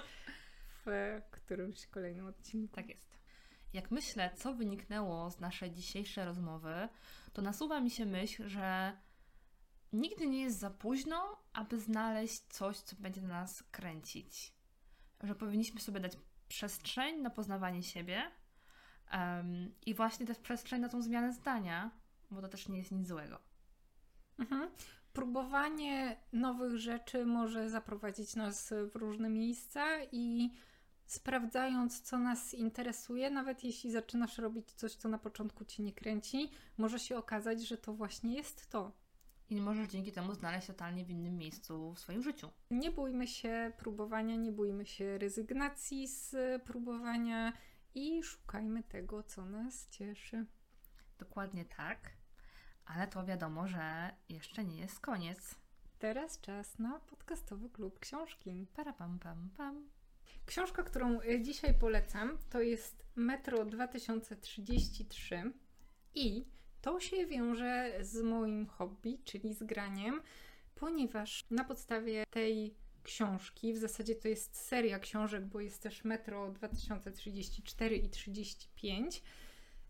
w 0.87 1.21
którymś 1.31 1.87
kolejnym 1.87 2.27
odcinku. 2.27 2.75
Tak 2.75 2.89
jest. 2.89 3.19
Jak 3.73 3.91
myślę, 3.91 4.31
co 4.37 4.55
wyniknęło 4.55 5.31
z 5.31 5.41
naszej 5.41 5.71
dzisiejszej 5.71 6.25
rozmowy, 6.25 6.89
to 7.33 7.43
nasuwa 7.43 7.81
mi 7.81 7.91
się 7.91 8.07
myśl, 8.07 8.49
że 8.49 8.97
nigdy 9.93 10.27
nie 10.27 10.41
jest 10.41 10.59
za 10.59 10.71
późno, 10.71 11.37
aby 11.53 11.79
znaleźć 11.79 12.41
coś, 12.49 12.79
co 12.79 12.97
będzie 12.97 13.23
nas 13.23 13.63
kręcić. 13.63 14.55
Że 15.23 15.35
powinniśmy 15.35 15.81
sobie 15.81 16.01
dać 16.01 16.17
przestrzeń 16.51 17.21
na 17.21 17.31
poznawanie 17.31 17.83
siebie 17.83 18.23
um, 19.13 19.75
i 19.87 19.95
właśnie 19.95 20.27
też 20.27 20.39
przestrzeń 20.39 20.81
na 20.81 20.89
tą 20.89 21.03
zmianę 21.03 21.33
zdania, 21.33 21.91
bo 22.31 22.43
to 22.43 22.49
też 22.49 22.69
nie 22.69 22.79
jest 22.79 22.93
nic 22.93 23.09
złego. 23.09 23.39
Mhm. 24.39 24.71
Próbowanie 25.13 26.17
nowych 26.33 26.79
rzeczy 26.79 27.27
może 27.27 27.71
zaprowadzić 27.71 28.37
nas 28.37 28.75
w 28.93 28.97
różne 28.97 29.31
miejsca 29.31 29.87
i 30.13 30.51
sprawdzając, 31.07 32.01
co 32.01 32.19
nas 32.19 32.55
interesuje, 32.55 33.31
nawet 33.31 33.65
jeśli 33.65 33.91
zaczynasz 33.91 34.39
robić 34.39 34.73
coś, 34.73 34.95
co 34.95 35.09
na 35.09 35.19
początku 35.19 35.65
ci 35.65 35.83
nie 35.83 35.93
kręci, 35.93 36.51
może 36.79 36.99
się 36.99 37.17
okazać, 37.17 37.63
że 37.63 37.77
to 37.77 37.93
właśnie 37.95 38.35
jest 38.35 38.71
to. 38.71 38.93
I 39.51 39.61
możesz 39.61 39.89
dzięki 39.89 40.13
temu 40.13 40.35
znaleźć 40.35 40.67
totalnie 40.67 41.05
w 41.05 41.11
innym 41.11 41.37
miejscu 41.37 41.95
w 41.95 41.99
swoim 41.99 42.23
życiu. 42.23 42.51
Nie 42.71 42.91
bójmy 42.91 43.27
się 43.27 43.73
próbowania, 43.79 44.37
nie 44.37 44.53
bójmy 44.53 44.87
się 44.87 45.19
rezygnacji 45.19 46.09
z 46.09 46.37
próbowania 46.63 47.53
i 47.95 48.23
szukajmy 48.23 48.83
tego, 48.83 49.23
co 49.23 49.45
nas 49.45 49.89
cieszy. 49.89 50.47
Dokładnie 51.19 51.65
tak, 51.65 52.11
ale 52.87 53.07
to 53.07 53.25
wiadomo, 53.27 53.69
że 53.69 54.11
jeszcze 54.29 54.65
nie 54.65 54.77
jest 54.81 55.01
koniec. 55.01 55.55
Teraz 55.99 56.41
czas 56.41 56.79
na 56.79 57.01
podcastowy 57.01 57.71
klub 57.71 57.99
książki. 57.99 58.67
Para 58.75 58.93
pam 58.93 59.19
pam 59.19 59.51
pam. 59.57 59.89
Książka, 60.47 60.83
którą 60.83 61.21
e, 61.21 61.43
dzisiaj 61.43 61.75
polecam, 61.75 62.39
to 62.51 62.61
jest 62.61 63.05
Metro 63.17 63.65
2033 63.65 65.53
i 66.15 66.47
to 66.81 67.01
się 67.01 67.27
wiąże 67.27 67.93
z 68.01 68.23
moim 68.23 68.67
hobby, 68.67 69.19
czyli 69.25 69.55
z 69.55 69.63
graniem, 69.63 70.21
ponieważ 70.75 71.45
na 71.51 71.65
podstawie 71.65 72.25
tej 72.31 72.75
książki, 73.03 73.73
w 73.73 73.79
zasadzie 73.79 74.15
to 74.15 74.29
jest 74.29 74.57
seria 74.57 74.99
książek, 74.99 75.47
bo 75.47 75.61
jest 75.61 75.83
też 75.83 76.05
Metro 76.05 76.51
2034 76.51 77.97
i 77.97 78.09
35, 78.09 79.23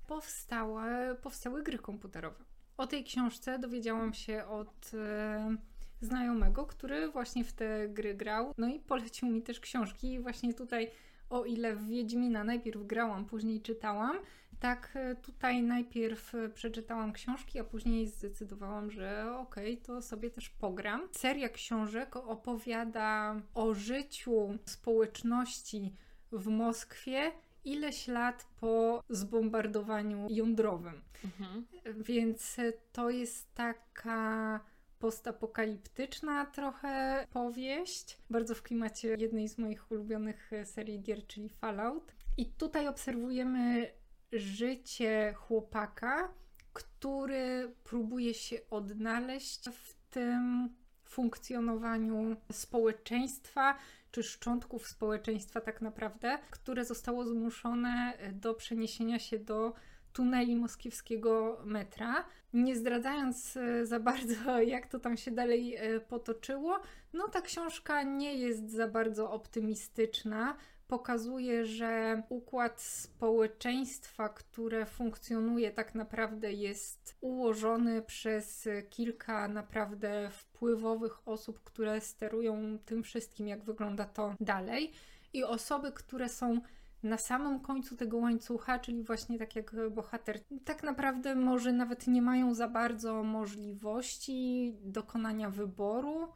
powstałe, 0.06 1.16
powstały 1.22 1.62
gry 1.62 1.78
komputerowe. 1.78 2.44
O 2.76 2.86
tej 2.86 3.04
książce 3.04 3.58
dowiedziałam 3.58 4.14
się 4.14 4.46
od 4.46 4.90
e, 4.94 5.56
znajomego, 6.00 6.66
który 6.66 7.08
właśnie 7.08 7.44
w 7.44 7.52
te 7.52 7.88
gry 7.88 8.14
grał, 8.14 8.54
no 8.58 8.68
i 8.68 8.80
polecił 8.80 9.28
mi 9.28 9.42
też 9.42 9.60
książki. 9.60 10.12
I 10.12 10.20
właśnie 10.20 10.54
tutaj, 10.54 10.90
o 11.30 11.44
ile 11.44 11.76
w 11.76 11.86
Wiedźmina 11.86 12.44
najpierw 12.44 12.86
grałam, 12.86 13.24
później 13.24 13.60
czytałam, 13.60 14.16
tak 14.60 14.92
e, 14.94 15.14
tutaj 15.14 15.62
najpierw 15.62 16.34
e, 16.34 16.48
przeczytałam 16.48 17.12
książki, 17.12 17.58
a 17.58 17.64
później 17.64 18.06
zdecydowałam, 18.06 18.90
że 18.90 19.36
okej, 19.36 19.72
okay, 19.74 19.86
to 19.86 20.02
sobie 20.02 20.30
też 20.30 20.48
pogram. 20.48 21.08
Seria 21.12 21.48
książek 21.48 22.16
opowiada 22.16 23.36
o 23.54 23.74
życiu 23.74 24.58
społeczności 24.64 25.94
w 26.32 26.46
Moskwie 26.46 27.32
ileś 27.64 28.08
lat 28.08 28.46
po 28.60 29.02
zbombardowaniu 29.08 30.26
jądrowym. 30.30 31.02
Mhm. 31.24 31.66
Więc 31.96 32.58
e, 32.58 32.72
to 32.92 33.10
jest 33.10 33.54
taka 33.54 34.60
postapokaliptyczna 34.98 36.46
trochę 36.46 37.26
powieść, 37.32 38.18
bardzo 38.30 38.54
w 38.54 38.62
klimacie 38.62 39.16
jednej 39.18 39.48
z 39.48 39.58
moich 39.58 39.90
ulubionych 39.90 40.50
serii 40.64 41.02
gier, 41.02 41.26
czyli 41.26 41.48
Fallout. 41.48 42.12
I 42.36 42.46
tutaj 42.46 42.88
obserwujemy 42.88 43.90
życie 44.32 45.34
chłopaka, 45.36 46.34
który 46.72 47.74
próbuje 47.84 48.34
się 48.34 48.58
odnaleźć 48.70 49.68
w 49.68 49.94
tym 50.10 50.68
funkcjonowaniu 51.04 52.36
społeczeństwa, 52.52 53.78
czy 54.10 54.22
szczątków 54.22 54.88
społeczeństwa, 54.88 55.60
tak 55.60 55.80
naprawdę, 55.80 56.38
które 56.50 56.84
zostało 56.84 57.26
zmuszone 57.26 58.12
do 58.32 58.54
przeniesienia 58.54 59.18
się 59.18 59.38
do 59.38 59.74
tuneli 60.12 60.56
moskiewskiego 60.56 61.62
metra. 61.64 62.24
Nie 62.52 62.76
zdradzając 62.76 63.56
e, 63.56 63.86
za 63.86 64.00
bardzo, 64.00 64.60
jak 64.74 64.86
to 64.86 64.98
tam 64.98 65.16
się 65.16 65.30
dalej 65.30 65.76
e, 65.76 66.00
potoczyło, 66.00 66.80
no 67.12 67.28
ta 67.28 67.40
książka 67.40 68.02
nie 68.02 68.34
jest 68.34 68.70
za 68.70 68.88
bardzo 68.88 69.30
optymistyczna 69.30 70.56
pokazuje, 70.90 71.66
że 71.66 72.22
układ 72.28 72.80
społeczeństwa, 72.80 74.28
które 74.28 74.86
funkcjonuje, 74.86 75.70
tak 75.70 75.94
naprawdę 75.94 76.52
jest 76.52 77.16
ułożony 77.20 78.02
przez 78.02 78.68
kilka 78.90 79.48
naprawdę 79.48 80.30
wpływowych 80.30 81.28
osób, 81.28 81.60
które 81.64 82.00
sterują 82.00 82.78
tym 82.84 83.02
wszystkim, 83.02 83.48
jak 83.48 83.64
wygląda 83.64 84.04
to 84.04 84.34
dalej. 84.40 84.92
i 85.32 85.44
osoby, 85.44 85.92
które 85.92 86.28
są 86.28 86.60
na 87.02 87.18
samym 87.18 87.60
końcu 87.60 87.96
tego 87.96 88.16
łańcucha, 88.16 88.78
czyli 88.78 89.02
właśnie 89.02 89.38
tak 89.38 89.56
jak 89.56 89.74
bohater, 89.90 90.40
tak 90.64 90.82
naprawdę 90.82 91.34
może 91.34 91.72
nawet 91.72 92.06
nie 92.06 92.22
mają 92.22 92.54
za 92.54 92.68
bardzo 92.68 93.22
możliwości 93.22 94.74
dokonania 94.84 95.50
wyboru, 95.50 96.28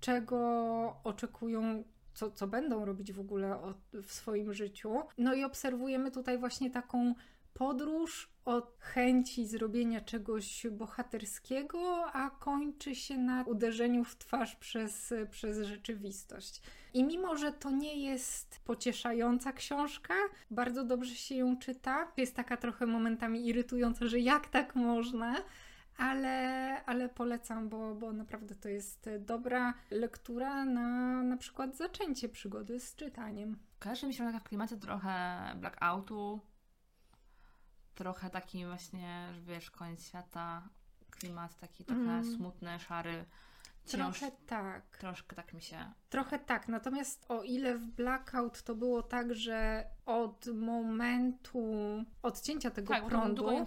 czego 0.00 0.36
oczekują, 1.04 1.84
co, 2.14 2.30
co 2.30 2.46
będą 2.46 2.84
robić 2.84 3.12
w 3.12 3.20
ogóle 3.20 3.58
w 3.92 4.12
swoim 4.12 4.54
życiu. 4.54 5.00
No 5.18 5.34
i 5.34 5.44
obserwujemy 5.44 6.10
tutaj 6.10 6.38
właśnie 6.38 6.70
taką 6.70 7.14
podróż 7.54 8.30
od 8.44 8.76
chęci 8.80 9.46
zrobienia 9.46 10.00
czegoś 10.00 10.66
bohaterskiego, 10.70 12.06
a 12.12 12.30
kończy 12.30 12.94
się 12.94 13.18
na 13.18 13.42
uderzeniu 13.42 14.04
w 14.04 14.16
twarz 14.16 14.56
przez, 14.56 15.14
przez 15.30 15.66
rzeczywistość. 15.66 16.62
I 16.94 17.04
mimo, 17.04 17.36
że 17.36 17.52
to 17.52 17.70
nie 17.70 17.96
jest 17.96 18.60
pocieszająca 18.64 19.52
książka, 19.52 20.14
bardzo 20.50 20.84
dobrze 20.84 21.14
się 21.14 21.34
ją 21.34 21.58
czyta. 21.58 22.12
Jest 22.16 22.36
taka 22.36 22.56
trochę 22.56 22.86
momentami 22.86 23.46
irytująca, 23.46 24.06
że 24.06 24.20
jak 24.20 24.48
tak 24.48 24.74
można, 24.74 25.36
ale, 25.96 26.84
ale 26.86 27.08
polecam, 27.08 27.68
bo, 27.68 27.94
bo 27.94 28.12
naprawdę 28.12 28.54
to 28.54 28.68
jest 28.68 29.10
dobra 29.18 29.74
lektura 29.90 30.64
na 30.64 31.04
na 31.22 31.36
przykład 31.36 31.76
zaczęcie 31.76 32.28
przygody 32.28 32.80
z 32.80 32.94
czytaniem. 32.94 33.58
Kojarzy 33.78 34.06
mi 34.06 34.14
się 34.14 34.24
taka 34.24 34.40
w 34.40 34.44
klimacie 34.44 34.76
trochę 34.76 35.40
blackoutu, 35.56 36.40
trochę 37.94 38.30
taki 38.30 38.66
właśnie, 38.66 39.28
wiesz, 39.42 39.70
koniec 39.70 40.06
świata, 40.06 40.68
klimat 41.10 41.56
taki 41.56 41.84
trochę 41.84 42.02
mm. 42.02 42.24
smutny, 42.36 42.78
szary. 42.78 43.24
Trochę 43.86 44.30
tak. 44.46 44.96
Troszkę 44.98 45.36
tak 45.36 45.54
mi 45.54 45.62
się. 45.62 45.76
Trochę 46.08 46.38
tak. 46.38 46.68
Natomiast 46.68 47.24
o 47.28 47.42
ile 47.42 47.78
w 47.78 47.86
Blackout 47.86 48.62
to 48.62 48.74
było 48.74 49.02
tak, 49.02 49.34
że 49.34 49.84
od 50.06 50.46
momentu 50.46 51.64
odcięcia 52.22 52.70
tego 52.70 52.94
tak, 52.94 53.06
prądu 53.06 53.66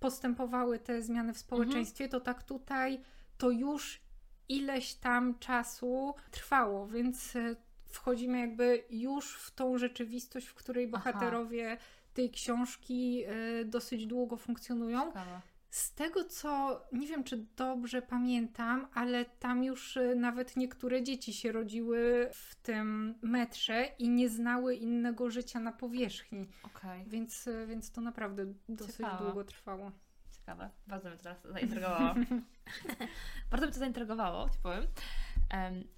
postępowały 0.00 0.78
te 0.78 1.02
zmiany 1.02 1.32
w 1.32 1.38
społeczeństwie, 1.38 2.04
mhm. 2.04 2.20
to 2.20 2.24
tak 2.24 2.42
tutaj 2.42 3.00
to 3.38 3.50
już 3.50 4.00
ileś 4.48 4.94
tam 4.94 5.38
czasu 5.38 6.14
trwało, 6.30 6.86
więc 6.86 7.36
e, 7.36 7.56
wchodzimy 7.86 8.40
jakby 8.40 8.84
już 8.90 9.36
w 9.36 9.50
tą 9.54 9.78
rzeczywistość, 9.78 10.46
w 10.46 10.54
której 10.54 10.88
bohaterowie 10.88 11.72
Aha. 11.72 11.82
tej 12.14 12.30
książki 12.30 13.24
y, 13.60 13.64
dosyć 13.64 14.06
długo 14.06 14.36
funkcjonują. 14.36 15.06
Ciekawe. 15.06 15.40
Z 15.74 15.94
tego 15.94 16.24
co 16.24 16.80
nie 16.92 17.06
wiem, 17.06 17.24
czy 17.24 17.46
dobrze 17.56 18.02
pamiętam, 18.02 18.88
ale 18.94 19.24
tam 19.24 19.64
już 19.64 19.96
y, 19.96 20.14
nawet 20.14 20.56
niektóre 20.56 21.02
dzieci 21.02 21.32
się 21.32 21.52
rodziły 21.52 22.30
w 22.32 22.54
tym 22.54 23.14
metrze 23.22 23.84
i 23.98 24.08
nie 24.08 24.28
znały 24.28 24.74
innego 24.74 25.30
życia 25.30 25.60
na 25.60 25.72
powierzchni. 25.72 26.48
Okay. 26.62 27.04
Więc, 27.06 27.46
y, 27.46 27.66
więc 27.66 27.90
to 27.90 28.00
naprawdę 28.00 28.46
dosyć 28.68 28.96
Ciekawe. 28.96 29.24
długo 29.24 29.44
trwało. 29.44 29.92
Ciekawe, 30.32 30.70
bardzo 30.86 31.08
mnie 31.08 31.16
to 31.16 31.22
teraz 31.22 31.42
zaintrygowało. 31.42 32.14
bardzo 33.50 33.66
mnie 33.66 33.72
to 33.72 33.78
zaintrygowało, 33.78 34.50
ci 34.50 34.58
powiem. 34.62 34.84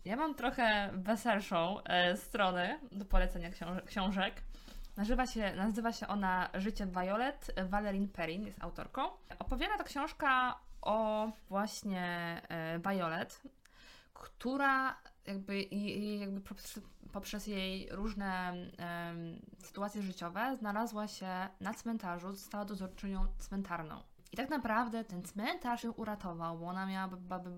Ja 0.04 0.16
mam 0.16 0.34
trochę 0.34 0.90
weselszą 0.94 1.82
e, 1.82 2.16
stronę 2.16 2.80
do 2.92 3.04
polecenia 3.04 3.50
książek. 3.86 4.42
Nazywa 4.96 5.26
się, 5.26 5.54
nazywa 5.56 5.92
się 5.92 6.08
ona 6.08 6.48
Życie 6.54 6.86
Violet. 6.86 7.52
Valerie 7.68 8.08
Perrin 8.08 8.46
jest 8.46 8.62
autorką. 8.62 9.02
Opowiada 9.38 9.78
ta 9.78 9.84
książka 9.84 10.60
o 10.82 11.30
właśnie 11.48 12.02
e, 12.48 12.78
Violet, 12.78 13.42
która 14.14 14.96
jakby, 15.26 15.62
jakby 16.18 16.40
poprzez 17.12 17.46
jej 17.46 17.88
różne 17.90 18.54
sytuacje 19.58 20.02
życiowe 20.02 20.56
znalazła 20.58 21.08
się 21.08 21.48
na 21.60 21.74
cmentarzu, 21.74 22.32
została 22.32 22.64
dozorczynią 22.64 23.26
cmentarną. 23.38 24.02
I 24.32 24.36
tak 24.36 24.50
naprawdę 24.50 25.04
ten 25.04 25.22
cmentarz 25.22 25.84
ją 25.84 25.92
uratował, 25.92 26.58
bo 26.58 26.66
ona 26.66 26.86
miała 26.86 27.08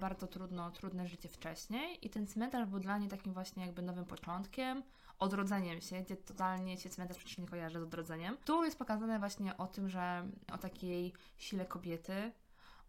bardzo 0.01 0.27
trudno, 0.27 0.71
trudne 0.71 1.07
życie 1.07 1.29
wcześniej 1.29 2.07
i 2.07 2.11
ten 2.11 2.27
cmentarz 2.27 2.69
był 2.69 2.81
dla 2.81 2.99
niej 2.99 3.09
takim 3.09 3.33
właśnie 3.33 3.67
jakby 3.67 3.83
nowym 3.83 4.05
początkiem, 4.05 4.83
odrodzeniem 5.19 5.81
się, 5.81 6.01
gdzie 6.01 6.17
totalnie 6.17 6.79
się 6.79 6.91
cmentarz 6.91 7.17
przecież 7.19 7.39
nie 7.39 7.47
kojarzy 7.47 7.81
z 7.81 7.83
odrodzeniem. 7.83 8.37
Tu 8.45 8.65
jest 8.65 8.79
pokazane 8.79 9.19
właśnie 9.19 9.57
o 9.57 9.67
tym, 9.67 9.89
że 9.89 10.29
o 10.53 10.59
takiej 10.59 11.13
sile 11.39 11.67
kobiety, 11.67 12.33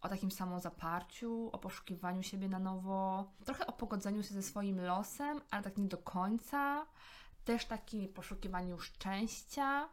o 0.02 0.10
takim 0.10 0.32
samozaparciu, 0.32 1.50
o 1.52 1.58
poszukiwaniu 1.58 2.24
siebie 2.24 2.50
na 2.50 2.60
nowo, 2.60 3.32
trochę 3.46 3.68
o 3.68 3.74
pogodzeniu 3.74 4.24
się 4.24 4.34
ze 4.34 4.44
swoim 4.44 4.82
losem, 4.82 5.42
ale 5.52 5.64
tak 5.64 5.78
nie 5.78 5.88
do 5.88 5.98
końca, 5.98 6.86
też 7.46 7.66
takim 7.66 8.14
poszukiwaniu 8.14 8.80
szczęścia. 8.80 9.90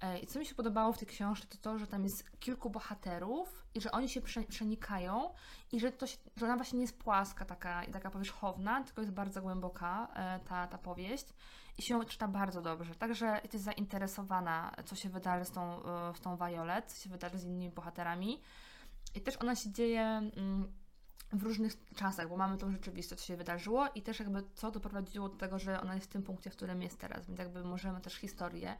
E, 0.00 0.18
I 0.18 0.26
co 0.26 0.38
mi 0.38 0.46
się 0.46 0.54
podobało 0.54 0.92
w 0.92 0.98
tej 0.98 1.08
książce, 1.08 1.46
to 1.46 1.58
to, 1.58 1.78
że 1.78 1.86
tam 1.86 2.04
jest 2.04 2.40
kilku 2.40 2.70
bohaterów 2.70 3.66
i 3.74 3.80
że 3.80 3.92
oni 3.92 4.08
się 4.08 4.20
przenikają 4.48 5.30
i 5.72 5.80
że, 5.80 5.92
to 5.92 6.06
się, 6.06 6.16
że 6.36 6.46
ona 6.46 6.56
właśnie 6.56 6.76
nie 6.78 6.84
jest 6.84 6.98
płaska, 6.98 7.44
taka, 7.44 7.86
taka 7.92 8.10
powierzchowna, 8.10 8.84
tylko 8.84 9.00
jest 9.00 9.12
bardzo 9.12 9.42
głęboka 9.42 10.08
e, 10.14 10.40
ta, 10.48 10.66
ta 10.66 10.78
powieść 10.78 11.26
i 11.78 11.82
się 11.82 12.04
czyta 12.04 12.28
bardzo 12.28 12.62
dobrze. 12.62 12.94
Także 12.94 13.40
jesteś 13.42 13.60
zainteresowana, 13.60 14.74
co 14.84 14.96
się 14.96 15.08
wydarzy 15.08 15.44
z 15.44 15.50
tą, 15.50 15.82
z 16.14 16.20
tą 16.20 16.36
Violet, 16.36 16.92
co 16.92 17.02
się 17.02 17.10
wydarzy 17.10 17.38
z 17.38 17.44
innymi 17.44 17.70
bohaterami. 17.70 18.40
I 19.14 19.20
też 19.20 19.36
ona 19.36 19.56
się 19.56 19.70
dzieje 19.72 20.02
mm, 20.02 20.72
w 21.32 21.42
różnych 21.42 21.72
czasach, 21.96 22.28
bo 22.28 22.36
mamy 22.36 22.58
tą 22.58 22.70
rzeczywistość, 22.70 23.20
co 23.20 23.26
się 23.26 23.36
wydarzyło 23.36 23.88
i 23.94 24.02
też 24.02 24.20
jakby 24.20 24.42
co 24.54 24.70
doprowadziło 24.70 25.28
do 25.28 25.36
tego, 25.36 25.58
że 25.58 25.80
ona 25.80 25.94
jest 25.94 26.06
w 26.06 26.12
tym 26.12 26.22
punkcie, 26.22 26.50
w 26.50 26.56
którym 26.56 26.82
jest 26.82 27.00
teraz, 27.00 27.26
więc 27.26 27.38
jakby 27.38 27.64
możemy 27.64 28.00
też 28.00 28.14
historię 28.14 28.76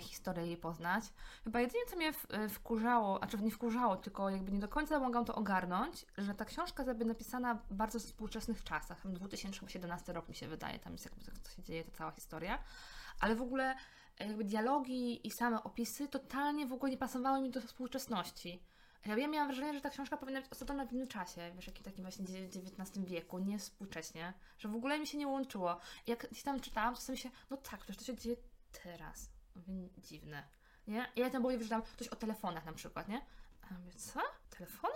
historię 0.00 0.46
jej 0.46 0.56
poznać. 0.56 1.04
Chyba 1.44 1.60
jedynie, 1.60 1.84
co 1.86 1.96
mnie 1.96 2.12
e, 2.28 2.48
wkurzało, 2.48 3.22
a 3.22 3.26
czy 3.26 3.38
nie 3.38 3.50
wkurzało, 3.50 3.96
tylko 3.96 4.30
jakby 4.30 4.52
nie 4.52 4.60
do 4.60 4.68
końca 4.68 5.00
mogłam 5.00 5.24
to 5.24 5.34
ogarnąć, 5.34 6.06
że 6.18 6.34
ta 6.34 6.44
książka 6.44 6.84
jest 6.84 7.00
napisana 7.00 7.54
w 7.54 7.74
bardzo 7.74 7.98
współczesnych 7.98 8.64
czasach. 8.64 9.06
2017 9.12 10.12
rok 10.12 10.28
mi 10.28 10.34
się 10.34 10.48
wydaje, 10.48 10.78
tam 10.78 10.92
jest 10.92 11.04
jakby 11.04 11.24
co 11.42 11.50
się 11.56 11.62
dzieje, 11.62 11.84
ta 11.84 11.90
cała 11.90 12.10
historia. 12.10 12.58
Ale 13.20 13.36
w 13.36 13.42
ogóle 13.42 13.74
e, 14.18 14.26
jakby 14.26 14.44
dialogi 14.44 15.26
i 15.26 15.30
same 15.30 15.62
opisy 15.62 16.08
totalnie 16.08 16.66
w 16.66 16.72
ogóle 16.72 16.90
nie 16.90 16.98
pasowały 16.98 17.40
mi 17.40 17.50
do 17.50 17.60
współczesności. 17.60 18.62
Ja 19.06 19.28
miałam 19.28 19.48
wrażenie, 19.48 19.74
że 19.74 19.80
ta 19.80 19.90
książka 19.90 20.16
powinna 20.16 20.40
być 20.40 20.52
osadzona 20.52 20.86
w 20.86 20.92
innym 20.92 21.08
czasie, 21.08 21.52
wiesz, 21.54 21.66
jakim 21.66 21.84
takim 21.84 22.04
właśnie 22.04 22.24
XIX 22.24 23.06
wieku, 23.06 23.38
nie 23.38 23.58
współcześnie, 23.58 24.34
że 24.58 24.68
w 24.68 24.74
ogóle 24.74 24.98
mi 24.98 25.06
się 25.06 25.18
nie 25.18 25.28
łączyło. 25.28 25.80
Jak 26.06 26.28
gdzieś 26.30 26.42
tam 26.42 26.60
czytałam, 26.60 26.94
to 26.94 27.00
sobie 27.00 27.18
się, 27.18 27.30
no 27.50 27.56
tak, 27.56 27.80
przecież 27.80 27.96
to 27.96 28.04
się 28.04 28.16
dzieje 28.16 28.36
teraz. 28.82 29.39
Dziwne, 29.98 30.42
nie? 30.86 31.06
Ja 31.16 31.30
tam 31.30 31.42
było, 31.42 31.62
że 31.62 31.68
tam 31.68 31.82
coś 31.96 32.08
o 32.08 32.16
telefonach 32.16 32.64
na 32.64 32.72
przykład, 32.72 33.08
nie? 33.08 33.20
A 33.62 33.66
ja 33.70 33.78
mówię, 33.78 33.92
co? 33.92 34.20
Telefony? 34.50 34.94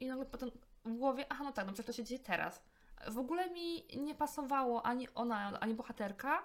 I 0.00 0.06
nagle 0.06 0.26
potem 0.26 0.50
w 0.84 0.96
głowie, 0.96 1.26
aha, 1.28 1.44
no 1.44 1.52
tak, 1.52 1.66
no 1.66 1.72
przecież 1.72 1.86
to 1.86 1.92
się 1.92 2.04
dzieje 2.04 2.20
teraz. 2.20 2.62
W 3.08 3.18
ogóle 3.18 3.50
mi 3.50 3.96
nie 3.96 4.14
pasowało 4.14 4.86
ani 4.86 5.08
ona, 5.14 5.60
ani 5.60 5.74
bohaterka, 5.74 6.42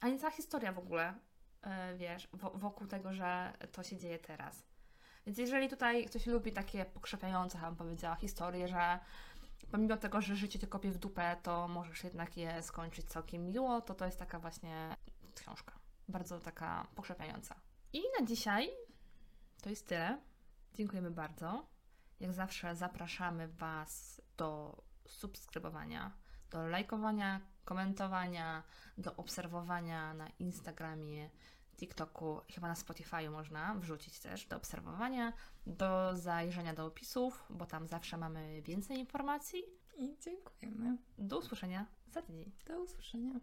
ani 0.00 0.18
cała 0.18 0.30
historia 0.30 0.72
w 0.72 0.78
ogóle, 0.78 1.14
yy, 1.64 1.98
wiesz, 1.98 2.28
wokół 2.54 2.86
tego, 2.86 3.12
że 3.12 3.52
to 3.72 3.82
się 3.82 3.96
dzieje 3.96 4.18
teraz. 4.18 4.62
Więc 5.26 5.38
jeżeli 5.38 5.68
tutaj 5.68 6.04
ktoś 6.04 6.26
lubi 6.26 6.52
takie 6.52 6.84
pokrzepiające, 6.84 7.58
bym 7.58 7.76
powiedziała, 7.76 8.16
historie, 8.16 8.68
że 8.68 8.98
pomimo 9.70 9.96
tego, 9.96 10.20
że 10.20 10.36
życie 10.36 10.58
cię 10.58 10.66
kopie 10.66 10.90
w 10.90 10.98
dupę, 10.98 11.36
to 11.42 11.68
możesz 11.68 12.04
jednak 12.04 12.36
je 12.36 12.62
skończyć 12.62 13.06
całkiem 13.06 13.46
miło, 13.46 13.80
to 13.80 13.94
to 13.94 14.04
jest 14.04 14.18
taka 14.18 14.38
właśnie 14.38 14.96
książka 15.34 15.87
bardzo 16.08 16.40
taka 16.40 16.86
pokrzepiająca. 16.94 17.54
I 17.92 18.02
na 18.20 18.26
dzisiaj 18.26 18.70
to 19.62 19.70
jest 19.70 19.86
tyle. 19.86 20.20
Dziękujemy 20.74 21.10
bardzo. 21.10 21.66
Jak 22.20 22.32
zawsze 22.32 22.76
zapraszamy 22.76 23.48
Was 23.48 24.22
do 24.36 24.82
subskrybowania, 25.06 26.12
do 26.50 26.66
lajkowania, 26.66 27.40
komentowania, 27.64 28.62
do 28.98 29.16
obserwowania 29.16 30.14
na 30.14 30.28
Instagramie, 30.28 31.30
TikToku, 31.76 32.40
chyba 32.54 32.68
na 32.68 32.74
Spotify 32.74 33.30
można 33.30 33.74
wrzucić 33.74 34.20
też 34.20 34.46
do 34.46 34.56
obserwowania, 34.56 35.32
do 35.66 36.16
zajrzenia 36.16 36.74
do 36.74 36.86
opisów, 36.86 37.44
bo 37.50 37.66
tam 37.66 37.88
zawsze 37.88 38.16
mamy 38.16 38.62
więcej 38.62 38.98
informacji. 38.98 39.62
I 39.96 40.16
dziękujemy. 40.20 40.98
Do 41.18 41.38
usłyszenia 41.38 41.86
za 42.10 42.22
tydzień. 42.22 42.52
Do 42.66 42.80
usłyszenia. 42.80 43.40